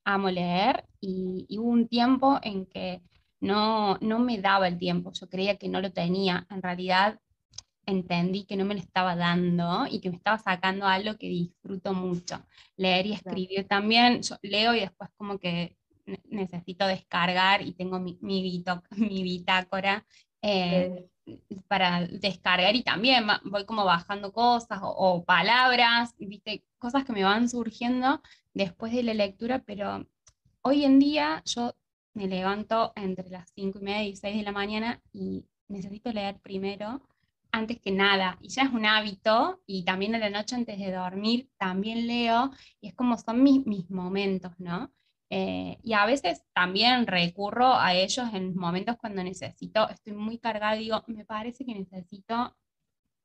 [0.03, 3.01] amo leer y, y, hubo un tiempo en que
[3.39, 6.45] no, no me daba el tiempo, yo creía que no lo tenía.
[6.49, 7.19] En realidad
[7.85, 11.93] entendí que no me lo estaba dando y que me estaba sacando algo que disfruto
[11.93, 12.45] mucho.
[12.77, 15.77] Leer y escribir también, yo leo y después como que
[16.29, 18.63] necesito descargar y tengo mi, mi,
[18.97, 20.05] mi bitácora
[20.41, 21.09] eh,
[21.67, 26.63] para descargar y también voy como bajando cosas o, o, palabras, ¿viste?
[26.77, 28.21] cosas que me van surgiendo
[28.53, 30.05] después de la lectura, pero
[30.61, 31.75] hoy en día yo
[32.13, 36.39] me levanto entre las 5 y media y 6 de la mañana y necesito leer
[36.39, 37.01] primero
[37.55, 40.91] antes que nada, y ya es un hábito, y también a la noche antes de
[40.91, 44.91] dormir también leo, y es como son mis, mis momentos, ¿no?
[45.29, 50.75] Eh, y a veces también recurro a ellos en momentos cuando necesito, estoy muy cargada,
[50.75, 52.55] digo, me parece que necesito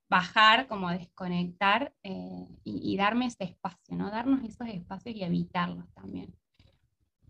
[0.08, 4.10] bajar, como desconectar eh, y, darme ese espacio, ¿no?
[4.10, 6.34] Darnos esos espacios y evitarlos también.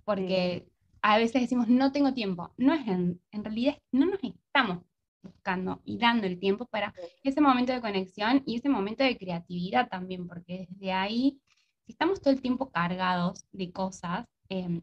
[0.05, 0.67] Porque
[1.03, 2.53] a veces decimos, no tengo tiempo.
[2.57, 4.79] No es en, en realidad, no nos estamos
[5.23, 9.89] buscando y dando el tiempo para ese momento de conexión y ese momento de creatividad
[9.91, 11.39] también, porque desde ahí,
[11.85, 14.83] si estamos todo el tiempo cargados de cosas, em,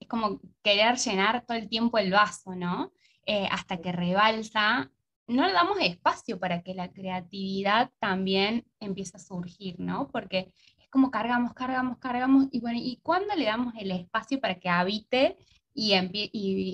[0.00, 2.92] es como querer llenar todo el tiempo el vaso, ¿no?
[3.24, 4.90] Eh, hasta que rebalsa,
[5.28, 10.08] no le damos espacio para que la creatividad también empiece a surgir, ¿no?
[10.08, 14.58] Porque es como cargamos, cargamos, cargamos, y bueno, ¿y cuándo le damos el espacio para
[14.58, 15.36] que habite
[15.74, 15.92] y,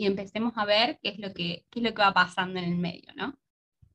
[0.05, 3.13] empecemos a ver qué es, lo que, es lo que va pasando en el medio,
[3.17, 3.35] ¿no?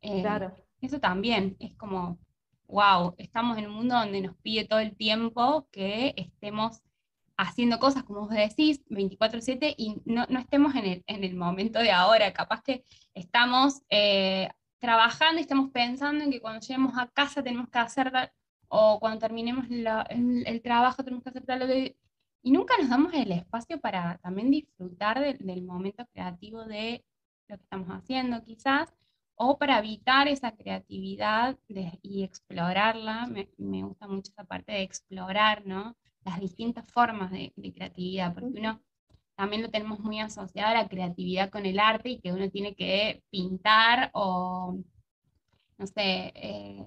[0.01, 0.53] Eh, claro.
[0.81, 2.19] Eso también es como,
[2.67, 6.81] wow, estamos en un mundo donde nos pide todo el tiempo que estemos
[7.37, 11.91] haciendo cosas, como vos decís, 24/7 y no, estemos en el, en el, momento de
[11.91, 12.33] ahora.
[12.33, 17.69] Capaz que estamos eh, trabajando y estamos pensando en que cuando lleguemos a casa tenemos
[17.69, 18.31] que hacer tal,
[18.69, 19.87] o cuando terminemos el,
[20.45, 21.95] el, trabajo tenemos que hacer tal,
[22.43, 27.05] y nunca nos damos el espacio para también disfrutar del momento creativo de
[27.47, 28.93] lo que estamos haciendo quizás,
[29.35, 31.57] o para evitar esa creatividad
[32.01, 33.27] y explorarla.
[33.27, 35.95] Me, me, gusta mucho esa parte de explorar, ¿no?
[36.27, 38.81] Las distintas formas de, creatividad, porque uno
[39.35, 42.75] también lo tenemos muy asociado a la creatividad con el arte y que uno tiene
[42.75, 44.77] que pintar o,
[45.77, 46.85] no sé, eh,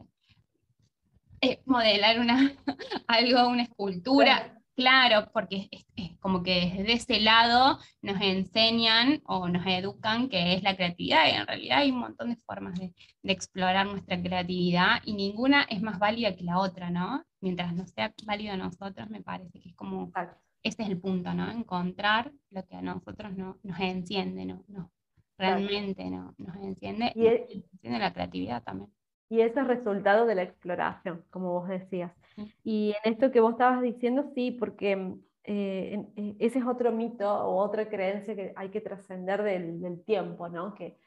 [1.40, 2.52] eh, modelar una,
[3.06, 4.60] algo, una escultura.
[4.76, 10.62] Claro, porque es, como que desde ese lado nos enseñan o nos educan que es
[10.62, 15.12] la creatividad y en realidad hay un montón de formas de, explorar nuestra creatividad y
[15.12, 17.22] ninguna es más válida que la otra, ¿no?
[17.40, 20.12] Mientras no sea válido a nosotros, me parece que es como,
[20.62, 21.50] ese es el punto, ¿no?
[21.50, 24.64] Encontrar lo que a nosotros no, nos enciende, ¿no?
[24.68, 24.88] nos
[25.40, 26.34] realmente ¿no?
[26.38, 28.90] nos enciende y enciende la creatividad también.
[29.30, 32.12] Y ese es resultado de la exploración, como vos decías.
[32.64, 37.32] Y en esto que vos estabas diciendo, sí, porque eh, eh, ese es otro mito
[37.32, 40.74] o otra creencia que hay que trascender del, del, tiempo, ¿no?
[40.74, 40.98] Que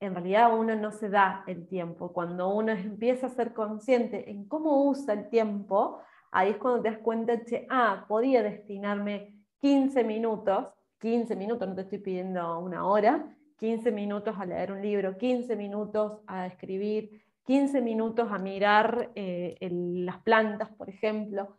[0.00, 2.12] en realidad uno no se da el tiempo.
[2.12, 6.00] Cuando uno empieza a ser consciente en cómo usa el tiempo,
[6.32, 11.74] ahí es cuando te das cuenta, que ah, podía destinarme 15 minutos, 15 minutos, no
[11.74, 17.22] te estoy pidiendo una hora, 15 minutos a leer un libro, 15 minutos a escribir,
[17.44, 21.56] 15 minutos a mirar eh, las plantas, por ejemplo.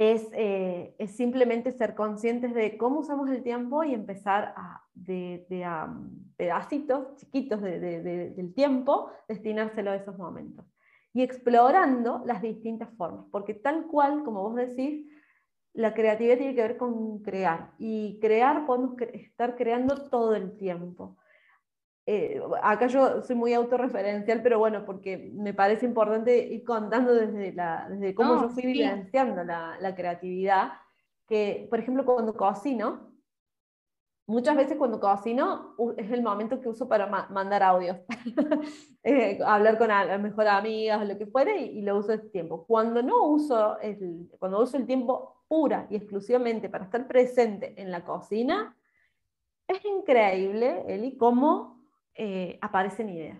[0.00, 5.46] Eh, es, simplemente ser conscientes de cómo usamos el tiempo y empezar a, de,
[6.36, 10.64] pedacitos chiquitos del tiempo, destinárselo a esos momentos.
[11.12, 15.06] Y explorando las distintas formas, porque tal cual, como vos decís,
[15.72, 17.72] la creatividad tiene que ver con crear.
[17.78, 21.16] Y crear podemos estar creando todo el tiempo.
[22.10, 27.52] Eh, acá yo soy muy autorreferencial, pero bueno, porque me parece importante ir contando desde,
[27.52, 30.72] la, desde cómo yo fui vivenciando la, la, creatividad,
[31.26, 33.07] que por ejemplo cuando cocino,
[34.28, 37.96] muchas veces cuando cocino es el momento que uso para mandar audios,
[39.02, 42.12] eh, hablar con a, a mejor amigas o lo que fuere, y, y, lo uso
[42.12, 42.64] ese tiempo.
[42.66, 47.90] Cuando no uso el, cuando uso el tiempo pura y exclusivamente para estar presente en
[47.90, 48.76] la cocina,
[49.66, 51.82] es increíble, Eli, cómo
[52.14, 53.38] eh, aparecen ideas.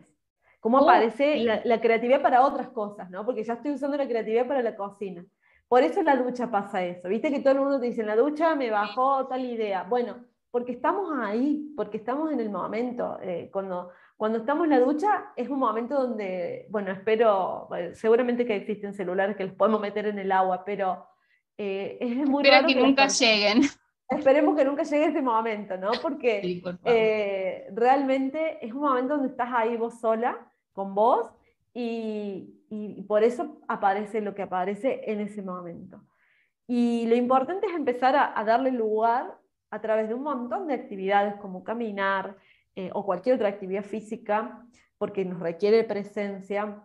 [0.61, 3.25] Cómo oh, aparece la, creatividad para otras cosas, ¿no?
[3.25, 5.25] Porque ya estoy usando la creatividad para la cocina.
[5.69, 7.09] Por eso en la ducha pasa eso.
[7.09, 9.85] Viste que todo el mundo te dice, en la ducha me bajó tal idea.
[9.85, 13.19] Bueno, porque estamos ahí, porque estamos en el momento.
[13.23, 18.57] Eh, cuando, cuando estamos en la ducha es un momento donde, bueno, espero, seguramente que
[18.57, 21.07] existen celulares que los podemos meter en el agua, pero
[21.57, 23.63] eh, es muy Espera que nunca lleguen.
[24.09, 25.91] Esperemos que nunca llegue ese momento, ¿no?
[26.01, 31.31] Porque eh, realmente es un momento donde estás ahí vos sola, con vos,
[31.75, 32.55] y,
[33.07, 36.01] por eso aparece lo que aparece en ese momento.
[36.67, 39.39] Y lo importante es empezar a, darle lugar
[39.71, 42.37] a través de un montón de actividades como caminar
[42.75, 44.65] eh, o cualquier otra actividad física,
[44.99, 46.83] porque nos requiere presencia,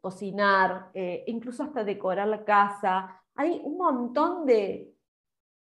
[0.00, 3.20] cocinar, eh, incluso hasta decorar la casa.
[3.34, 4.94] Hay un montón de,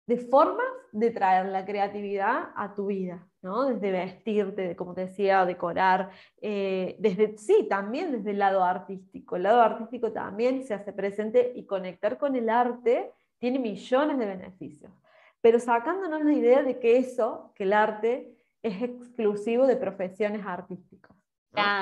[0.06, 3.64] de formas de traer la creatividad a tu vida, ¿no?
[3.64, 6.10] Desde vestirte, como te decía, decorar,
[6.40, 9.36] eh, desde, sí, también desde el lado artístico.
[9.36, 14.26] El lado artístico también se hace presente y conectar con el arte tiene millones de
[14.26, 14.92] beneficios.
[15.42, 21.14] Pero sacándonos la idea de que eso, que el arte, es exclusivo de profesiones artísticas.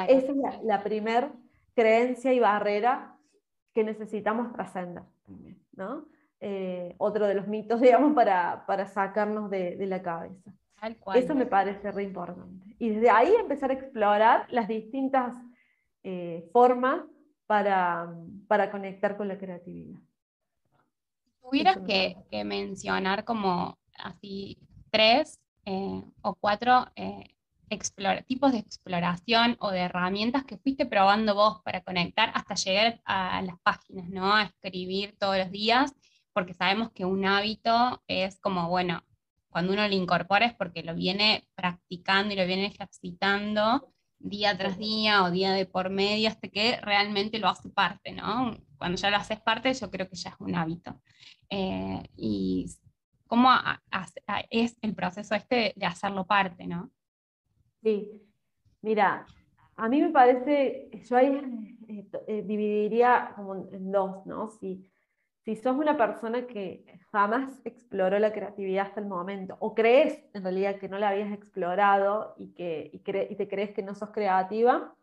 [0.08, 1.32] Esa es la, la primera
[1.74, 3.16] creencia y barrera
[3.72, 5.04] que necesitamos trascender
[5.72, 6.06] ¿no?
[6.40, 10.52] Eh, otro de los mitos, digamos, para, para sacarnos de, de, la cabeza.
[11.14, 12.74] Eso me parece re importante.
[12.78, 15.36] Y desde ahí empezar a explorar las distintas
[16.02, 17.02] eh, formas
[17.46, 18.14] para,
[18.48, 20.00] para, conectar con la creatividad.
[21.42, 24.58] Tuvieras que, que, mencionar como así
[24.90, 26.86] tres eh, o cuatro
[28.26, 33.42] tipos de exploración o de herramientas que fuiste probando vos para conectar hasta llegar a
[33.42, 34.34] las páginas, ¿no?
[34.34, 35.94] A escribir todos los días
[36.32, 39.04] porque sabemos que un hábito es como, bueno,
[39.48, 44.78] cuando uno lo incorpora es porque lo viene practicando y lo viene ejercitando día tras
[44.78, 48.56] día o día de por medio hasta que realmente lo hace parte, ¿no?
[48.78, 51.00] Cuando ya lo haces parte, yo creo que ya es un hábito.
[51.48, 52.66] Eh, y
[53.26, 53.50] cómo
[54.50, 56.90] es el proceso este de hacerlo parte, ¿no?
[57.82, 58.10] Sí,
[58.82, 59.26] mira,
[59.76, 64.50] a mí me parece, yo ahí eh, eh, dividiría como en dos, ¿no?
[64.50, 64.86] Si
[65.44, 70.42] si sos una persona que jamás exploró la creatividad hasta el momento, o crees en
[70.42, 74.94] realidad que no la habías explorado y, que, te crees que no sos creativa,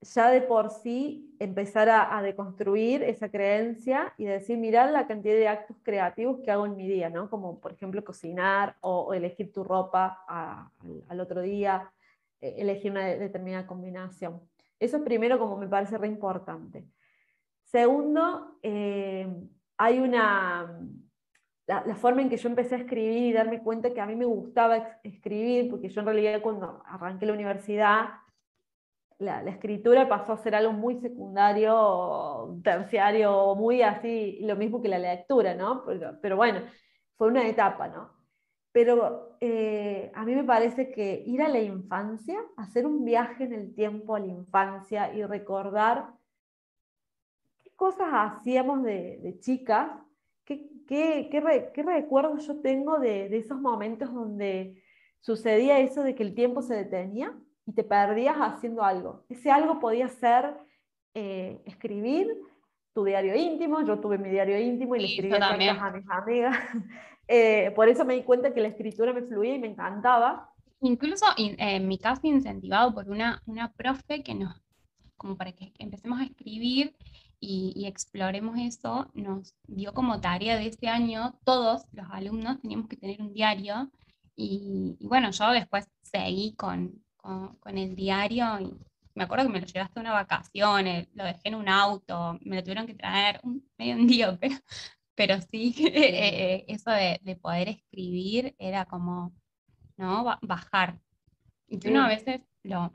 [0.00, 5.48] ya de por sí empezar a, deconstruir esa creencia y decir, mirar la cantidad de
[5.48, 7.28] actos creativos que hago en mi día, ¿no?
[7.30, 10.24] como por ejemplo cocinar o, elegir tu ropa
[11.08, 11.92] al, otro día,
[12.40, 14.40] eh, elegir una determinada combinación.
[14.78, 16.84] Eso es primero como me parece re importante.
[17.70, 19.28] Segundo, eh,
[19.76, 20.80] hay una,
[21.66, 24.24] la, forma en que yo empecé a escribir y darme cuenta que a mí me
[24.24, 28.08] gustaba escribir, porque yo en realidad cuando arranqué la universidad,
[29.18, 34.98] la, escritura pasó a ser algo muy secundario, terciario, muy así, lo mismo que la
[34.98, 35.84] lectura, ¿no?
[36.22, 36.62] Pero, bueno,
[37.16, 38.14] fue una etapa, ¿no?
[38.72, 43.52] Pero eh, a mí me parece que ir a la infancia, hacer un viaje en
[43.52, 46.17] el tiempo a la infancia y recordar
[47.78, 49.88] cosas hacíamos de, de chicas?
[50.44, 54.82] ¿Qué, qué, qué, recuerdos yo tengo de, de, esos momentos donde
[55.20, 59.24] sucedía eso de que el tiempo se detenía y te perdías haciendo algo.
[59.28, 60.56] Ese algo podía ser
[61.14, 62.28] eh, escribir
[62.94, 66.56] tu diario íntimo, yo tuve mi diario íntimo y le escribía cartas a mis amigas.
[67.30, 70.50] Eh, por eso me di cuenta que la escritura me fluía y me encantaba.
[70.80, 74.58] Incluso en mi caso incentivado por una, una profe que nos,
[75.18, 76.96] como para que empecemos a escribir
[77.40, 82.96] y, exploremos eso, nos dio como tarea de este año, todos los alumnos teníamos que
[82.96, 83.90] tener un diario
[84.36, 88.74] y, bueno, yo después seguí con, con, el diario y
[89.14, 92.38] me acuerdo que me lo llevaste a una vacación, eh, lo dejé en un auto,
[92.42, 94.56] me lo tuvieron que traer un, medio un día, pero,
[95.14, 99.32] pero sí, eh, eso de, de, poder escribir era como,
[99.96, 100.24] ¿no?
[100.42, 100.98] Bajar.
[101.68, 102.92] Y que uno a veces lo,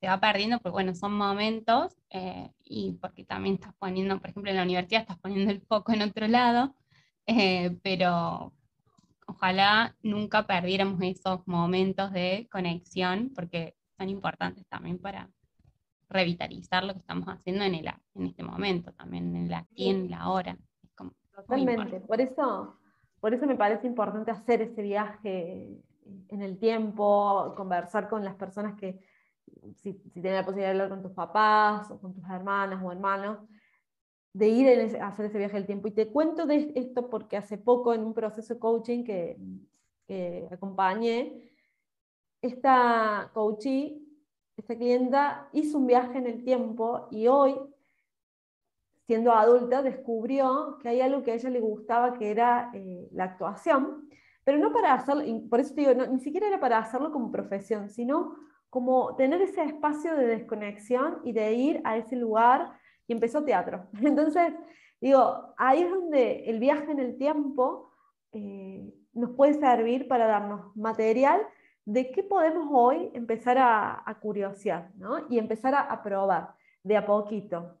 [0.00, 4.50] se va perdiendo, porque bueno, son momentos eh, y porque también estás poniendo, por ejemplo,
[4.50, 6.74] en la universidad estás poniendo el foco en otro lado,
[7.26, 8.52] eh, pero
[9.26, 15.30] ojalá nunca perdiéramos esos momentos de conexión, porque son importantes también para
[16.08, 20.10] revitalizar lo que estamos haciendo en, el, en este momento, también en el aquí, en
[20.10, 20.56] la hora.
[21.34, 22.78] Totalmente, por eso,
[23.20, 25.68] por eso me parece importante hacer ese viaje
[26.28, 28.98] en el tiempo, conversar con las personas que,
[29.76, 33.38] si, si la posibilidad de hablar con tus papás o con tus hermanas o hermanos,
[34.32, 35.88] de ir a hacer ese viaje del tiempo.
[35.88, 39.38] Y te cuento de esto porque hace poco en un proceso de coaching que,
[40.06, 41.50] que acompañé,
[42.42, 44.02] esta coachee,
[44.56, 47.54] esta clienta hizo un viaje en el tiempo y hoy,
[49.06, 53.24] siendo adulta, descubrió que hay algo que a ella le gustaba, que era eh, la
[53.24, 54.08] actuación,
[54.44, 57.88] pero no para hacerlo, por eso te digo, ni siquiera era para hacerlo como profesión,
[57.88, 58.36] sino
[58.70, 63.88] como tener ese espacio de desconexión y de ir a ese lugar y empezó teatro.
[64.02, 64.52] Entonces,
[65.00, 67.92] digo, ahí es donde el viaje en el tiempo
[68.32, 71.40] eh, nos puede servir para darnos material
[71.86, 75.26] de qué podemos hoy empezar a, a curiosear ¿no?
[75.30, 77.80] y empezar a, probar de a poquito.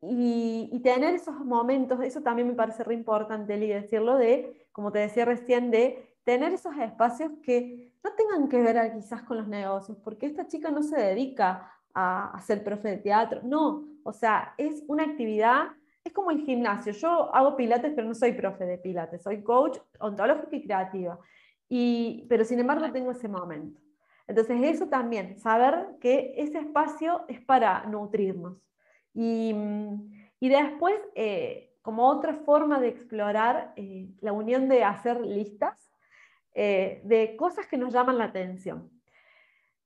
[0.00, 5.00] Y, tener esos momentos, eso también me parece re importante, Eli, decirlo, de, como te
[5.00, 9.98] decía recién, de tener esos espacios que no tengan que ver quizás con los negocios,
[10.02, 14.84] porque esta chica no se dedica a, ser profe de teatro, no, o sea, es
[14.86, 15.68] una actividad,
[16.04, 19.78] es como el gimnasio, yo hago pilates, pero no soy profe de pilates, soy coach
[19.98, 21.18] ontológica y creativa,
[21.68, 23.80] y, pero sin embargo tengo ese momento.
[24.26, 28.58] Entonces eso también, saber que ese espacio es para nutrirnos.
[29.14, 29.54] Y,
[30.38, 35.90] y después, eh, como otra forma de explorar eh, la unión de hacer listas,
[36.60, 38.90] eh, de cosas que nos llaman la atención.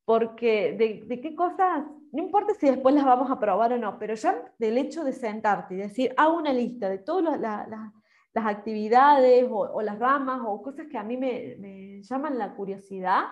[0.06, 0.72] Porque
[1.06, 4.42] de, qué cosas, no importa si después las vamos a probar o no, pero ya
[4.58, 9.98] del hecho de sentarte y decir, hago una lista de todas las actividades o, las
[9.98, 13.24] ramas o cosas que a mí me, llaman la curiosidad,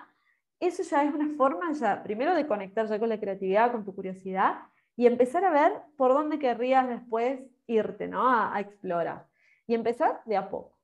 [0.59, 3.95] eso ya es una forma ya, primero de conectar ya con la creatividad, con tu
[3.95, 4.59] curiosidad,
[4.95, 8.29] y empezar a ver por dónde querrías después irte, ¿no?
[8.29, 9.25] A explorar.
[9.65, 10.80] Y empezar de a poco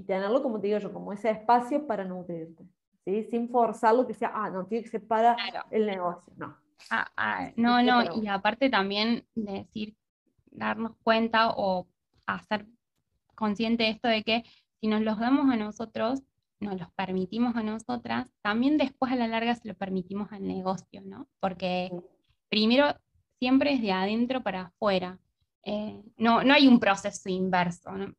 [0.00, 2.64] y tenerlo, como te digo yo, como ese espacio para nutrirte,
[3.04, 3.24] ¿sí?
[3.24, 5.36] sin forzarlo que sea, ah, no, tiene que ser para
[5.70, 6.56] el negocio, no.
[6.90, 9.94] Ah, ah, no, no, y aparte también de decir,
[10.50, 11.86] darnos cuenta o
[12.26, 12.66] hacer
[13.34, 14.44] consciente de esto de que
[14.80, 16.22] si nos los damos a nosotros,
[16.58, 21.02] nos los permitimos a nosotras, también después a la larga se lo permitimos al negocio,
[21.04, 21.28] ¿no?
[21.40, 21.90] Porque
[22.48, 22.94] primero
[23.38, 25.18] siempre es de adentro para afuera.
[25.62, 27.90] Eh, no, no hay un proceso inverso.
[27.92, 28.14] ¿no?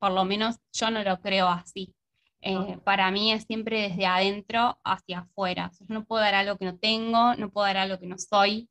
[0.00, 1.94] Por lo menos yo no lo creo así.
[2.42, 5.70] Eh, para mí es siempre desde adentro hacia afuera.
[5.78, 8.68] Yo no puedo dar algo que no tengo, no puedo dar algo que no soy,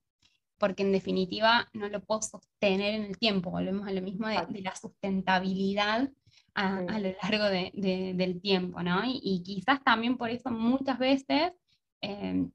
[0.58, 3.52] porque en definitiva no lo puedo sostener en el tiempo.
[3.52, 6.10] Volvemos a lo mismo de, la sustentabilidad
[6.56, 9.02] a, lo largo del tiempo, ¿no?
[9.06, 11.54] Y, quizás también por eso muchas veces
[12.02, 12.48] eh,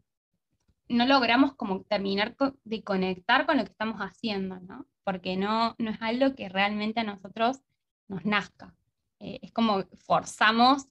[0.88, 4.84] no logramos como terminar de conectar con lo que estamos haciendo, ¿no?
[5.04, 7.60] Porque no, no es algo que realmente a nosotros
[8.08, 8.74] nos nazca.
[9.20, 10.88] Eh, es como forzamos,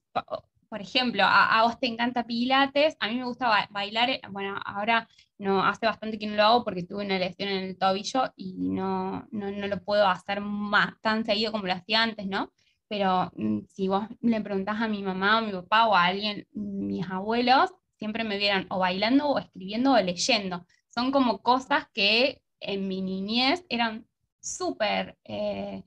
[0.70, 5.08] por ejemplo, a, vos te encanta Pilates, a mí me gusta bailar, eh, bueno, ahora
[5.38, 8.70] no, hace bastante que no lo hago porque tuve una lesión en el tobillo y
[8.70, 12.52] no, no, no lo puedo hacer más tan seguido como lo hacía antes, ¿no?
[12.88, 16.48] Pero mm, si vos le preguntás a mi mamá o mi papá o a alguien,
[16.54, 20.66] mis abuelos, siempre me vieron o bailando o escribiendo o leyendo.
[20.90, 24.08] Son como cosas que en mi niñez eran
[24.40, 25.84] súper eh,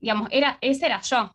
[0.00, 1.34] digamos, era, ese era yo,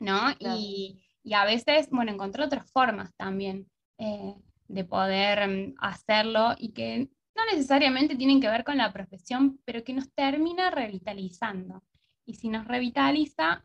[0.00, 0.34] ¿no?
[0.38, 1.00] Y,
[1.32, 3.66] a veces, bueno, encontré otras formas también
[3.98, 4.34] eh,
[4.68, 9.82] de poder mm, hacerlo y que no necesariamente tienen que ver con la profesión, pero
[9.82, 11.82] que nos termina revitalizando.
[12.26, 13.64] Y si nos revitaliza,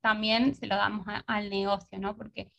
[0.00, 2.16] también se lo damos al negocio, ¿no?
[2.16, 2.50] Porque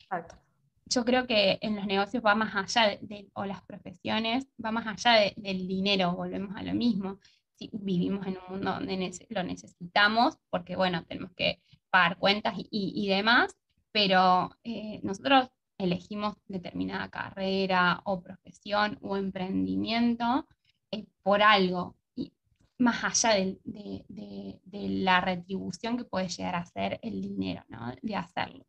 [0.85, 4.87] yo creo que en los negocios va más allá de, o las profesiones, va más
[4.87, 7.19] allá del dinero, volvemos a lo mismo.
[7.59, 13.07] Si vivimos en un mundo donde lo necesitamos, porque bueno, tenemos que pagar cuentas y,
[13.09, 13.57] demás,
[13.91, 20.47] pero eh, nosotros elegimos determinada carrera o profesión o emprendimiento
[20.91, 22.31] eh, por algo, y
[22.77, 27.93] más allá de, la retribución que puede llegar a ser el dinero, ¿no?
[28.01, 28.65] De hacerlo.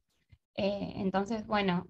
[0.56, 1.86] Eh, entonces, bueno,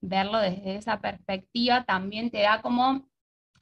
[0.00, 3.08] verlo desde esa perspectiva también te da como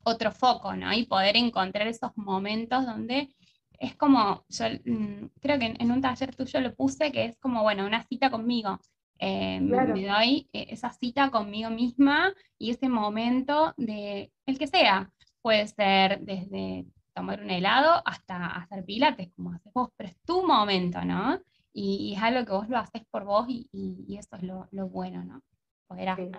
[0.04, 0.92] otro foco, ¿no?
[0.92, 3.34] Y poder encontrar esos momentos donde
[3.78, 7.62] es como, yo mm, creo que en, un taller tuyo lo puse, que es como,
[7.62, 8.78] bueno, una cita conmigo.
[9.18, 15.10] Eh, me, doy eh, esa cita conmigo misma y ese momento de el que sea.
[15.40, 20.46] Puede ser desde tomar un helado hasta hacer pilates, como haces vos, pero es tu
[20.46, 21.38] momento, ¿no?
[21.72, 25.24] Y, es algo que vos lo haces por vos y, eso es lo, lo, bueno,
[25.24, 25.42] ¿no?
[25.86, 26.30] Poder sí.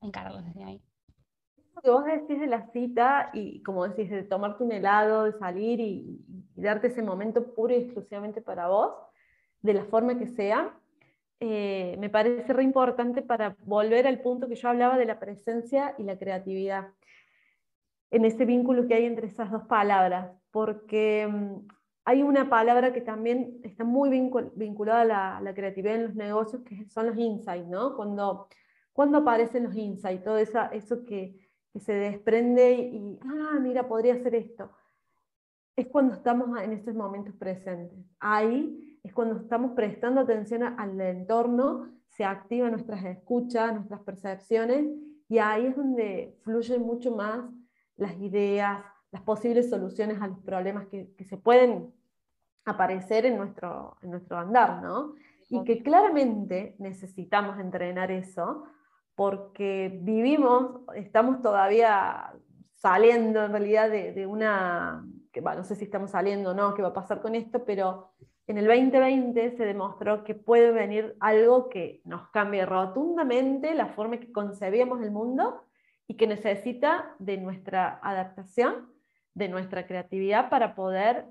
[0.00, 0.82] encararlo desde ahí.
[1.82, 5.78] Que vos decís de la cita y como decís, de tomarte un helado, de salir
[5.80, 6.24] y,
[6.56, 8.94] y darte ese momento puro y exclusivamente para vos,
[9.60, 10.74] de la forma que sea,
[11.38, 15.94] eh, me parece re importante para volver al punto que yo hablaba de la presencia
[15.98, 16.88] y la creatividad,
[18.10, 21.68] en ese vínculo que hay entre esas dos palabras, porque mm,
[22.06, 24.08] hay una palabra que también está muy
[24.54, 27.96] vinculada a la, creatividad en los negocios, que son los insights, ¿no?
[27.96, 28.48] Cuando,
[28.92, 31.45] cuando aparecen los insights, todo esa, eso que,
[31.76, 34.70] que se desprende y, ah, mira, podría hacer esto
[35.76, 37.98] es cuando estamos en estos momentos presentes.
[38.18, 44.86] Ahí es cuando estamos prestando atención al entorno, se activan nuestras escuchas, nuestras percepciones,
[45.28, 47.44] y ahí es donde fluyen mucho más
[47.96, 51.92] las ideas, las posibles soluciones a los problemas que, se pueden
[52.64, 55.14] aparecer en nuestro, en nuestro andar, ¿no?
[55.50, 58.64] Y que claramente necesitamos entrenar eso,
[59.16, 62.32] porque vivimos, estamos todavía
[62.74, 65.04] saliendo en realidad de una
[65.42, 68.12] no sé si estamos saliendo o no, qué va a pasar con esto, pero
[68.46, 74.18] en el 2020 se demostró que puede venir algo que nos cambie rotundamente la forma
[74.18, 75.64] que concebíamos el mundo
[76.06, 78.92] y que necesita de nuestra adaptación,
[79.34, 81.26] de nuestra creatividad para poder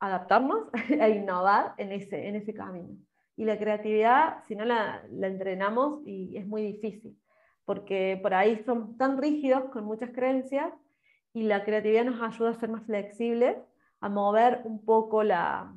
[0.00, 2.96] adaptarnos e innovar en ese, en ese camino.
[3.38, 7.16] Y la creatividad, si no la, la entrenamos, y es muy difícil,
[7.64, 10.74] porque por ahí somos tan rígidos con muchas creencias
[11.32, 13.56] y la creatividad nos ayuda a ser más flexibles,
[14.00, 15.72] a mover un poco la,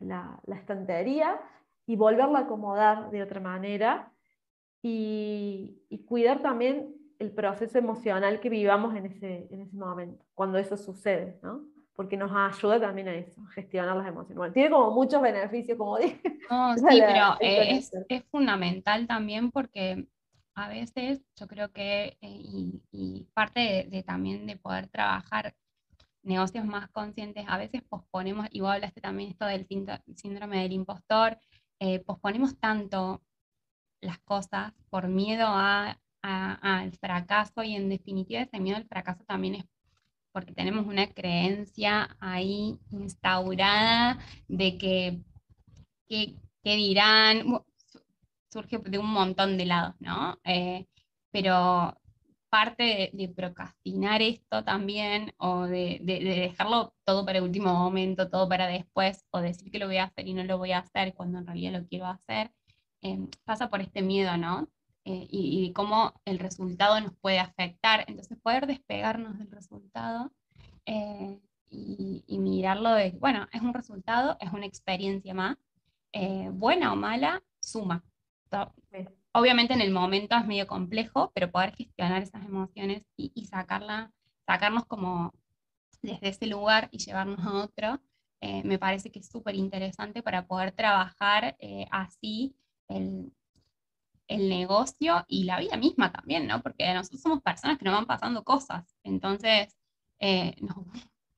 [0.00, 1.40] la, estantería
[1.86, 4.12] y volverla a acomodar de otra manera
[4.82, 10.76] y, cuidar también el proceso emocional que vivamos en ese, en ese momento, cuando eso
[10.76, 11.64] sucede, ¿no?
[12.02, 14.52] Porque nos ayuda también a eso, a gestionar las emociones.
[14.52, 16.20] tiene como muchos beneficios, como dije.
[16.76, 20.08] sí, pero es, es, fundamental también porque
[20.56, 22.42] a veces yo creo que, eh,
[22.90, 25.54] y, parte de, también de poder trabajar
[26.24, 29.64] negocios más conscientes, a veces posponemos, y vos hablaste también esto del
[30.16, 31.38] síndrome del impostor,
[31.78, 33.22] eh, posponemos tanto
[34.00, 39.64] las cosas por miedo al fracaso y en definitiva ese miedo al fracaso también es
[40.32, 44.18] porque tenemos una creencia ahí instaurada
[44.48, 45.20] de que,
[46.08, 47.62] que, dirán,
[48.50, 50.38] surge de un montón de lados, ¿no?
[50.44, 50.86] Eh,
[51.30, 51.96] pero
[52.50, 58.66] parte de, procrastinar esto también, o de, dejarlo todo para el último momento, todo para
[58.66, 61.38] después, o decir que lo voy a hacer y no lo voy a hacer cuando
[61.38, 62.52] en realidad lo quiero hacer,
[63.02, 64.68] eh, pasa por este miedo, ¿no?
[65.04, 68.04] Eh, y, cómo el resultado nos puede afectar.
[68.06, 70.30] Entonces, poder despegarnos del resultado
[70.84, 75.56] y, y, mirarlo de, bueno, es un resultado, es una experiencia más,
[76.52, 78.04] buena o mala, suma.
[79.34, 84.12] Obviamente en el momento es medio complejo, pero poder gestionar esas emociones y, sacarla,
[84.46, 85.32] sacarnos como
[86.02, 88.00] desde ese lugar y llevarnos a otro,
[88.40, 92.54] eh, me parece que es súper interesante para poder trabajar eh, así
[92.88, 93.32] el,
[94.38, 96.62] negocio y la vida misma también, ¿no?
[96.62, 99.76] Porque nosotros somos personas que nos van pasando cosas, entonces
[100.18, 100.76] eh, nos,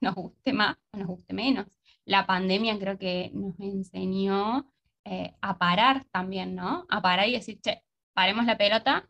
[0.00, 1.66] nos guste más o nos guste menos.
[2.04, 4.70] La pandemia creo que nos enseñó
[5.04, 6.86] eh, a parar también, ¿no?
[6.88, 7.82] A parar y decir, che,
[8.12, 9.08] paremos la pelota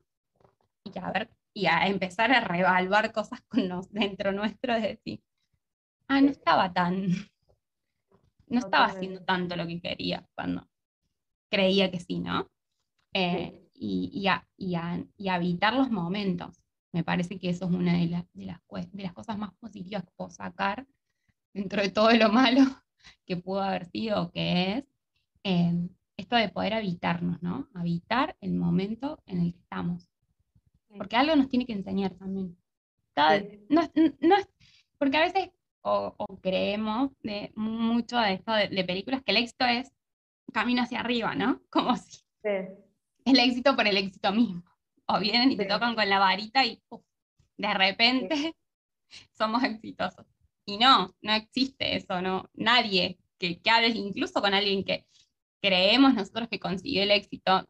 [0.85, 5.23] y a ver, y a empezar a revaluar cosas con nos, dentro nuestro, de decir,
[6.09, 7.09] ah, no estaba tan,
[8.49, 10.69] no estaba haciendo tanto lo que quería cuando
[11.51, 12.51] creía que sí, ¿no?
[13.13, 14.77] Eh, y, y, a, y,
[15.17, 16.61] y, habitar los momentos.
[16.93, 18.61] Me parece que eso es una de, las, de, las,
[18.93, 20.87] de las cosas más positivas que puedo sacar
[21.53, 22.63] dentro de todo lo malo
[23.27, 24.85] que pudo haber sido o que es,
[25.45, 27.69] eh, esto de poder habitarnos, ¿no?
[27.75, 30.09] Habitar el momento en el que estamos.
[30.97, 32.57] Porque algo nos tiene que enseñar también.
[33.69, 33.83] no,
[34.21, 34.37] no,
[34.99, 35.51] porque a veces
[35.83, 39.93] o, creemos de mucho de esto de, películas que el éxito es
[40.53, 41.61] camino hacia arriba, ¿no?
[41.71, 42.23] Como si
[43.25, 44.63] el éxito por el éxito mismo.
[45.07, 46.83] O vienen y te tocan con la varita y
[47.57, 48.55] de repente
[49.33, 50.27] somos exitosos.
[50.67, 52.49] Y no, no existe eso, no.
[52.55, 55.07] Nadie que, que hables incluso con alguien que
[55.61, 57.69] creemos nosotros que consiguió el éxito,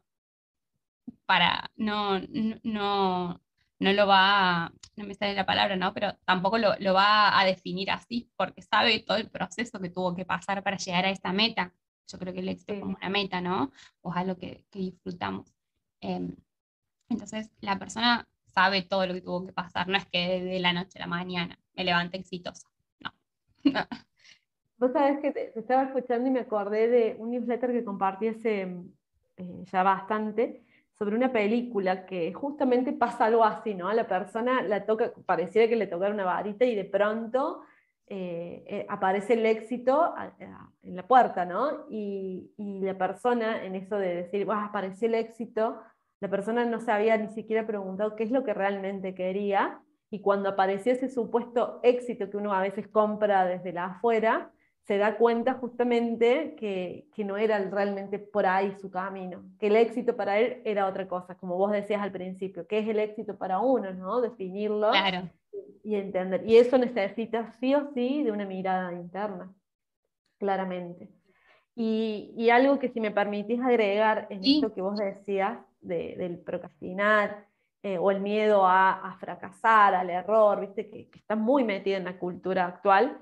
[1.27, 2.21] para, no,
[2.63, 3.41] no,
[3.79, 5.93] no lo va, a, no me sale la palabra, ¿no?
[5.95, 10.15] Pero tampoco lo, lo, va a definir así, porque sabe todo el proceso que tuvo
[10.15, 11.73] que pasar para llegar a esta meta.
[12.07, 13.73] Yo creo que el éxito es como una meta, ¿no?
[14.03, 15.55] O es algo que, que disfrutamos.
[16.01, 16.37] Em,
[17.09, 20.73] entonces, la persona sabe todo lo que tuvo que pasar, no es que de la
[20.73, 22.69] noche a la mañana me levante exitosa,
[23.01, 23.13] no.
[24.77, 28.63] Vos sabés que te, estaba escuchando y me acordé de un newsletter que compartí hace
[29.37, 30.63] eh, ya bastante
[30.99, 33.89] sobre una película que justamente pasa algo así, ¿no?
[33.89, 37.63] A la persona la toca, pareciera que le tocara una varita y de pronto
[38.07, 40.15] eh, eh, aparece el éxito
[40.83, 41.87] en la puerta, ¿no?
[41.89, 45.81] Y, la persona, en eso de decir, ah, apareció el éxito,
[46.21, 49.81] la persona no se había ni siquiera preguntado qué es lo que realmente quería,
[50.11, 54.51] y cuando apareció ese supuesto éxito que uno a veces compra desde la afuera,
[54.83, 59.77] se da cuenta justamente que, que, no era realmente por ahí su camino, que el
[59.77, 63.39] éxito para él era otra cosa, como vos decías al principio, que es el éxito
[63.39, 64.21] para uno, ¿no?
[64.21, 64.93] Definirlo
[65.83, 66.43] y entender.
[66.47, 69.53] Y eso necesita sí o sí de una mirada interna,
[70.39, 71.11] claramente.
[71.75, 76.39] Y, y algo que si me permitís agregar en esto que vos decías de, del
[76.39, 77.47] procrastinar
[77.83, 81.97] eh, o el miedo a, a, fracasar, al error, viste que, que está muy metido
[81.97, 83.19] en la cultura actual,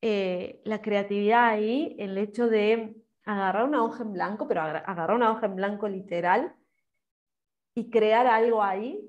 [0.00, 5.30] eh, la creatividad ahí, el hecho de agarrar una hoja en blanco, pero agarrar una
[5.30, 6.54] hoja en blanco literal
[7.74, 9.00] y crear algo ahí,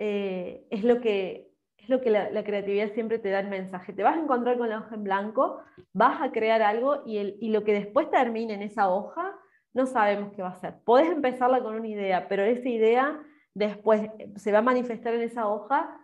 [0.00, 1.47] eh, es lo que,
[1.88, 3.94] es lo que la, creatividad siempre te da el mensaje.
[3.94, 5.62] Te vas a encontrar con la hoja en blanco,
[5.94, 9.34] vas a crear algo y, el, y lo que después termine en esa hoja,
[9.72, 10.74] no sabemos qué va a ser.
[10.84, 13.22] Puedes empezarla con una idea, pero esa idea
[13.54, 14.02] después
[14.36, 15.98] se va a manifestar en esa hoja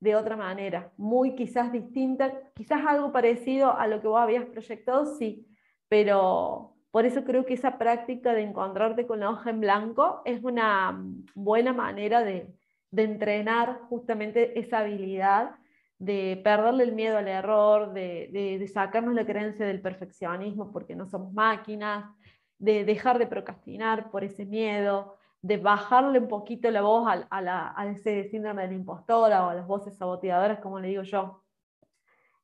[0.00, 5.04] de otra manera, muy quizás distinta, quizás algo parecido a lo que vos habías proyectado,
[5.16, 5.48] sí,
[5.88, 10.44] pero por eso creo que esa práctica de encontrarte con la hoja en blanco es
[10.44, 11.02] una
[11.34, 12.54] buena manera de,
[12.96, 15.56] entrenar justamente esa habilidad
[15.98, 21.06] de perderle el miedo al error, de, de, sacarnos la creencia del perfeccionismo porque no
[21.06, 22.04] somos máquinas,
[22.58, 28.24] de dejar de procrastinar por ese miedo, de bajarle un poquito la voz a, ese
[28.24, 31.42] síndrome de la impostora o a las voces saboteadoras, como le digo yo.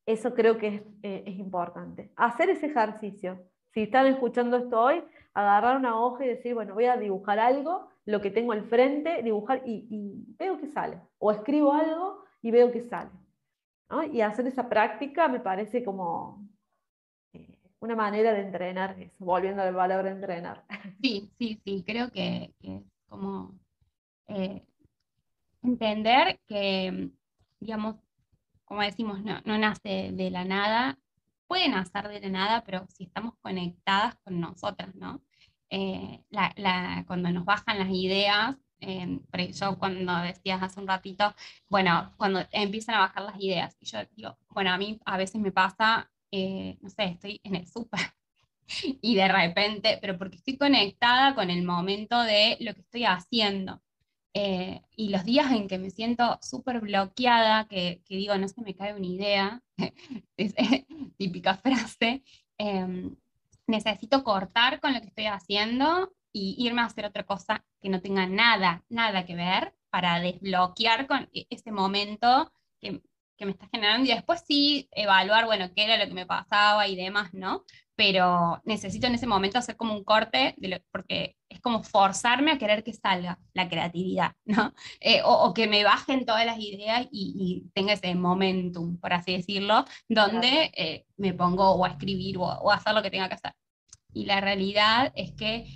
[0.07, 2.13] Eso creo que es, eh, importante.
[2.17, 3.43] Hacer ese ejercicio.
[3.73, 7.89] Si están escuchando esto hoy, agarrar una hoja y decir, bueno, voy a dibujar algo,
[8.07, 11.01] lo que tengo al frente, dibujar y, veo que sale.
[11.19, 13.11] O escribo algo y veo que sale.
[14.13, 16.49] Y hacer esa práctica me parece como
[17.33, 20.65] eh, una manera de entrenar eso, volviendo al valor de entrenar.
[21.03, 23.55] Sí, sí, sí, creo que, es como
[24.29, 24.65] eh,
[25.63, 27.11] entender que,
[27.61, 27.97] digamos,
[28.65, 30.99] como decimos, no, nace de la nada,
[31.47, 35.21] puede nacer de la nada, pero si estamos conectadas con nosotras, ¿no?
[35.71, 36.23] Eh,
[37.07, 39.21] cuando nos bajan las ideas, eh,
[39.53, 41.35] yo cuando decías hace un ratito,
[41.69, 45.41] bueno, cuando empiezan a bajar las ideas, y yo digo, bueno, a mí a veces
[45.41, 48.01] me pasa eh, no sé, estoy en el súper
[49.03, 53.81] y de repente, pero porque estoy conectada con el momento de lo que estoy haciendo.
[54.35, 58.75] Eh, y los días en que me siento súper bloqueada, que, digo, no se me
[58.75, 59.62] cae una idea,
[60.37, 60.55] es,
[61.17, 62.25] típica frase,
[62.59, 63.15] em,
[63.67, 68.01] necesito cortar con lo que estoy haciendo y irme a hacer otra cosa que no
[68.01, 73.01] tenga nada, nada que ver para desbloquear con e, ese momento que,
[73.41, 76.97] me está generando y después sí evaluar, bueno, qué era lo que me pasaba y
[76.97, 77.65] demás, ¿no?
[77.95, 82.59] Pero necesito en ese momento hacer como un corte, de porque es como forzarme a
[82.59, 84.75] querer que salga la creatividad, ¿no?
[85.01, 89.85] Eh, o, que me bajen todas las ideas y, tenga ese momentum, por así decirlo,
[90.09, 93.53] donde eh, me pongo o a escribir o, a hacer lo que tenga que hacer.
[94.13, 95.67] Y la realidad es que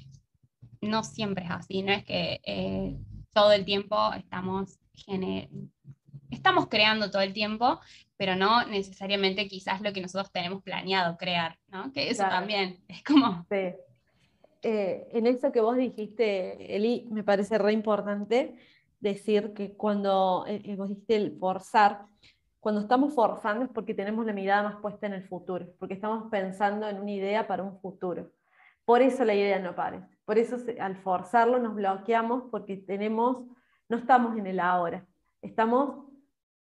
[0.81, 2.97] no siempre es así, no es que eh,
[3.33, 4.79] todo el tiempo estamos
[6.31, 7.81] estamos creando todo el tiempo,
[8.17, 11.93] pero no necesariamente quizás lo que nosotros tenemos planeado crear, ¿no?
[11.93, 13.47] Que eso también es como...
[13.51, 13.75] Sí.
[14.63, 18.57] Eh, en eso que vos dijiste, Eli, me parece re importante
[19.01, 22.07] decir que cuando eh, eh, vos dijiste el forzar,
[22.61, 26.29] cuando estamos forzando es porque tenemos la mirada más puesta en el futuro, porque estamos
[26.31, 28.33] pensando en una idea para un futuro.
[28.85, 30.19] por eso la idea no aparece.
[30.25, 33.47] Por eso al forzarlo nos bloqueamos porque tenemos,
[33.89, 35.07] no estamos en el ahora,
[35.43, 36.07] estamos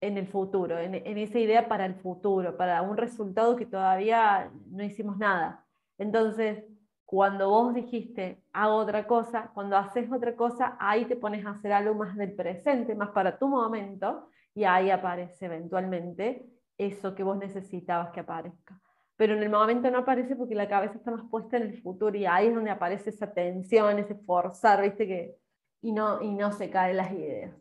[0.02, 4.52] en el futuro, en, en, esa idea para el futuro, para un resultado que todavía
[4.72, 5.66] no hicimos nada.
[5.98, 6.64] Entonces,
[7.12, 11.74] cuando vos dijiste, hago otra cosa, cuando haces otra cosa, ahí te pones a hacer
[11.74, 16.46] algo más del presente, más para tu momento, y ahí aparece eventualmente
[16.78, 18.80] eso que vos necesitabas que aparezca.
[19.18, 22.18] Pero en el momento no aparece porque la cabeza está más puesta en el futuro
[22.18, 25.06] y ahí es donde aparece esa tensión, ese forzar, ¿viste?
[25.06, 25.36] Que,
[25.82, 27.54] y, no, y no se caen las ideas.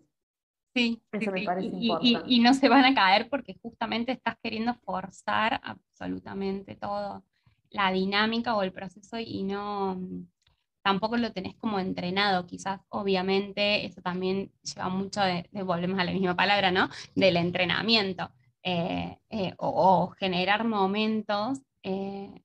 [0.76, 2.30] Sí, Eso me parece y, importante.
[2.30, 7.24] Y, y, no se van a caer porque justamente estás queriendo forzar absolutamente todo
[7.70, 9.98] la dinámica o el proceso y no
[10.82, 16.12] tampoco lo tenés como entrenado, quizás obviamente eso también lleva mucho de, volvemos a la
[16.12, 16.88] misma palabra, ¿no?
[17.14, 18.30] Del entrenamiento
[18.62, 22.42] eh, eh, o, generar momentos eh,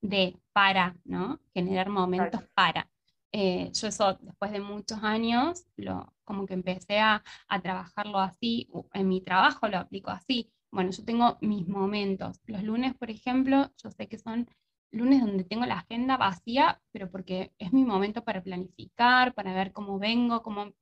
[0.00, 1.40] de para, ¿no?
[1.54, 2.88] Generar momentos para.
[3.32, 9.08] yo eso después de muchos años, lo, como que empecé a, a trabajarlo así, en
[9.08, 10.50] mi trabajo lo aplico así.
[10.70, 12.40] Bueno, yo tengo mis momentos.
[12.46, 14.48] Los lunes, por ejemplo, yo sé que son
[14.92, 19.72] lunes donde tengo la agenda vacía, pero porque es mi momento para planificar, para ver
[19.72, 20.72] cómo vengo, cómo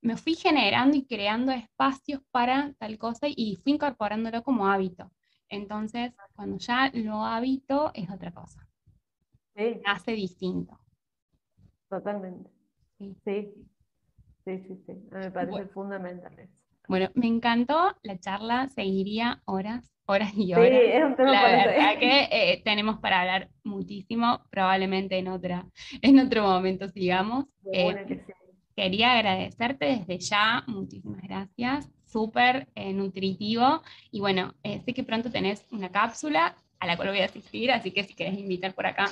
[0.00, 5.12] me fui generando y creando espacios para tal cosa y fui incorporándolo como hábito.
[5.48, 8.66] Entonces, cuando ya lo habito, es otra cosa.
[9.54, 9.80] Sí.
[9.84, 10.78] Hace distinto.
[11.88, 12.50] Totalmente.
[12.98, 13.54] Sí, sí,
[14.44, 14.92] sí, sí.
[15.10, 16.61] Me parece fundamental eso.
[16.88, 20.68] Bueno, me encantó la charla, seguiría horas, horas y horas.
[20.68, 25.66] Sí, es un tema La verdad que eh, tenemos para hablar muchísimo, probablemente en, otra,
[26.02, 27.46] en otro momento sigamos.
[27.72, 28.24] Eh,
[28.76, 33.82] quería agradecerte desde ya, muchísimas gracias, súper eh, nutritivo.
[34.10, 37.92] Y bueno, sé que pronto tenés una cápsula a la cual voy a asistir, así
[37.92, 39.06] que si querés invitar por acá,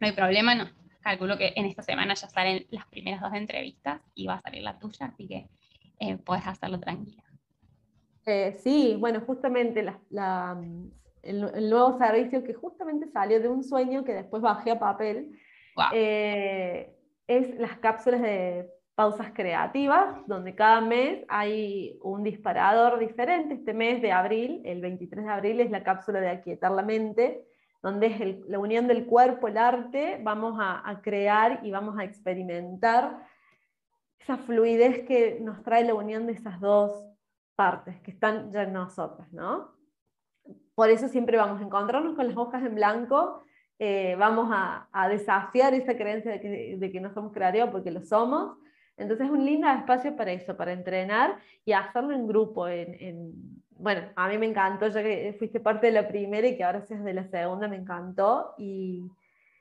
[0.00, 0.68] no hay problema, no.
[1.00, 4.62] Calculo que en esta semana ya salen las primeras dos entrevistas y va a salir
[4.62, 5.46] la tuya, así que
[5.98, 7.22] eh, puedes hacerlo tranquila.
[8.26, 9.86] Eh, sí, bueno, justamente
[11.22, 15.38] el, nuevo servicio que justamente salió de un sueño que después bajé a papel
[15.92, 16.92] eh,
[17.28, 23.54] es las cápsulas de pausas creativas, donde cada mes hay un disparador diferente.
[23.54, 27.46] Este mes de abril, el 23 de abril, es la cápsula de aquietar la mente,
[27.82, 32.04] donde es la unión del cuerpo, el arte, vamos a, a crear y vamos a
[32.04, 33.22] experimentar
[34.18, 37.04] esa fluidez que nos trae la unión de esas dos
[37.54, 39.74] partes que están ya en nosotros, ¿no?
[40.74, 43.42] Por eso siempre vamos a encontrarnos con las hojas en blanco,
[43.78, 48.02] eh, vamos a, desafiar esa creencia de que, de que, no somos creativos porque lo
[48.02, 48.56] somos.
[48.96, 52.68] Entonces es un lindo espacio para eso, para entrenar y hacerlo en grupo.
[52.68, 56.64] En, bueno, a mí me encantó, ya que fuiste parte de la primera y que
[56.64, 58.54] ahora seas de la segunda, me encantó.
[58.58, 59.10] Y,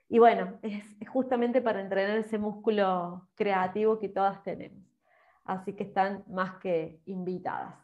[0.07, 4.83] y bueno, es, justamente para entrenar ese músculo creativo que todas tenemos.
[5.43, 7.75] Así que están más que invitadas.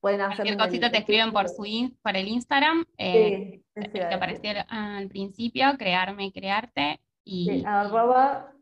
[0.00, 1.64] Pueden hacer Cualquier cosita te escriben por, su
[2.02, 7.00] por el Instagram, eh, que apareció al principio, crearme crearte.
[7.24, 8.52] Y, sí, arroba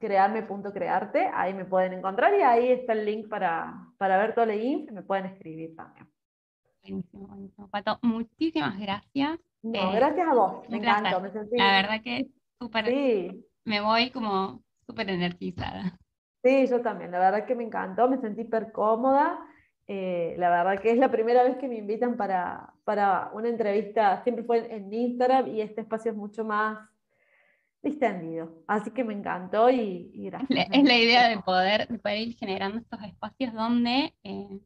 [0.00, 4.62] crearme.crearte, ahí me pueden encontrar y ahí está el link para, para ver todo el
[4.62, 6.08] info me pueden escribir también.
[6.82, 7.68] Buenísimo, buenísimo.
[7.68, 9.38] Pato, muchísimas gracias.
[9.64, 11.56] No, eh, gracias a vos, me encantó, me sentí...
[11.56, 12.26] La verdad que
[12.60, 13.46] súper, sí.
[13.64, 15.98] me voy como súper energizada.
[16.42, 19.38] Sí, yo también, la verdad que me encantó, me sentí hiper cómoda.
[19.86, 24.22] Eh, la verdad que es la primera vez que me invitan para, para una entrevista,
[24.22, 26.86] siempre fue en Instagram y este espacio es mucho más
[27.82, 28.62] distendido.
[28.66, 30.68] Así que me encantó y, gracias.
[30.70, 34.60] Es la idea de poder, poder ir generando estos espacios donde eh,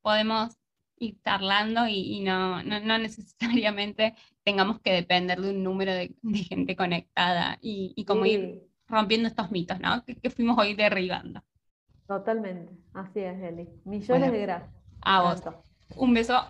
[0.00, 0.56] podemos
[1.00, 6.14] ir charlando y, no, no, necesariamente tengamos que depender de un número de,
[6.48, 10.04] gente conectada y, como ir rompiendo estos mitos, ¿no?
[10.04, 11.42] Que, fuimos hoy derribando.
[12.06, 13.68] Totalmente, así es, Eli.
[13.84, 14.70] Millones de gracias.
[15.02, 15.42] A vos.
[15.96, 16.42] Un beso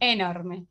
[0.00, 0.66] enorme.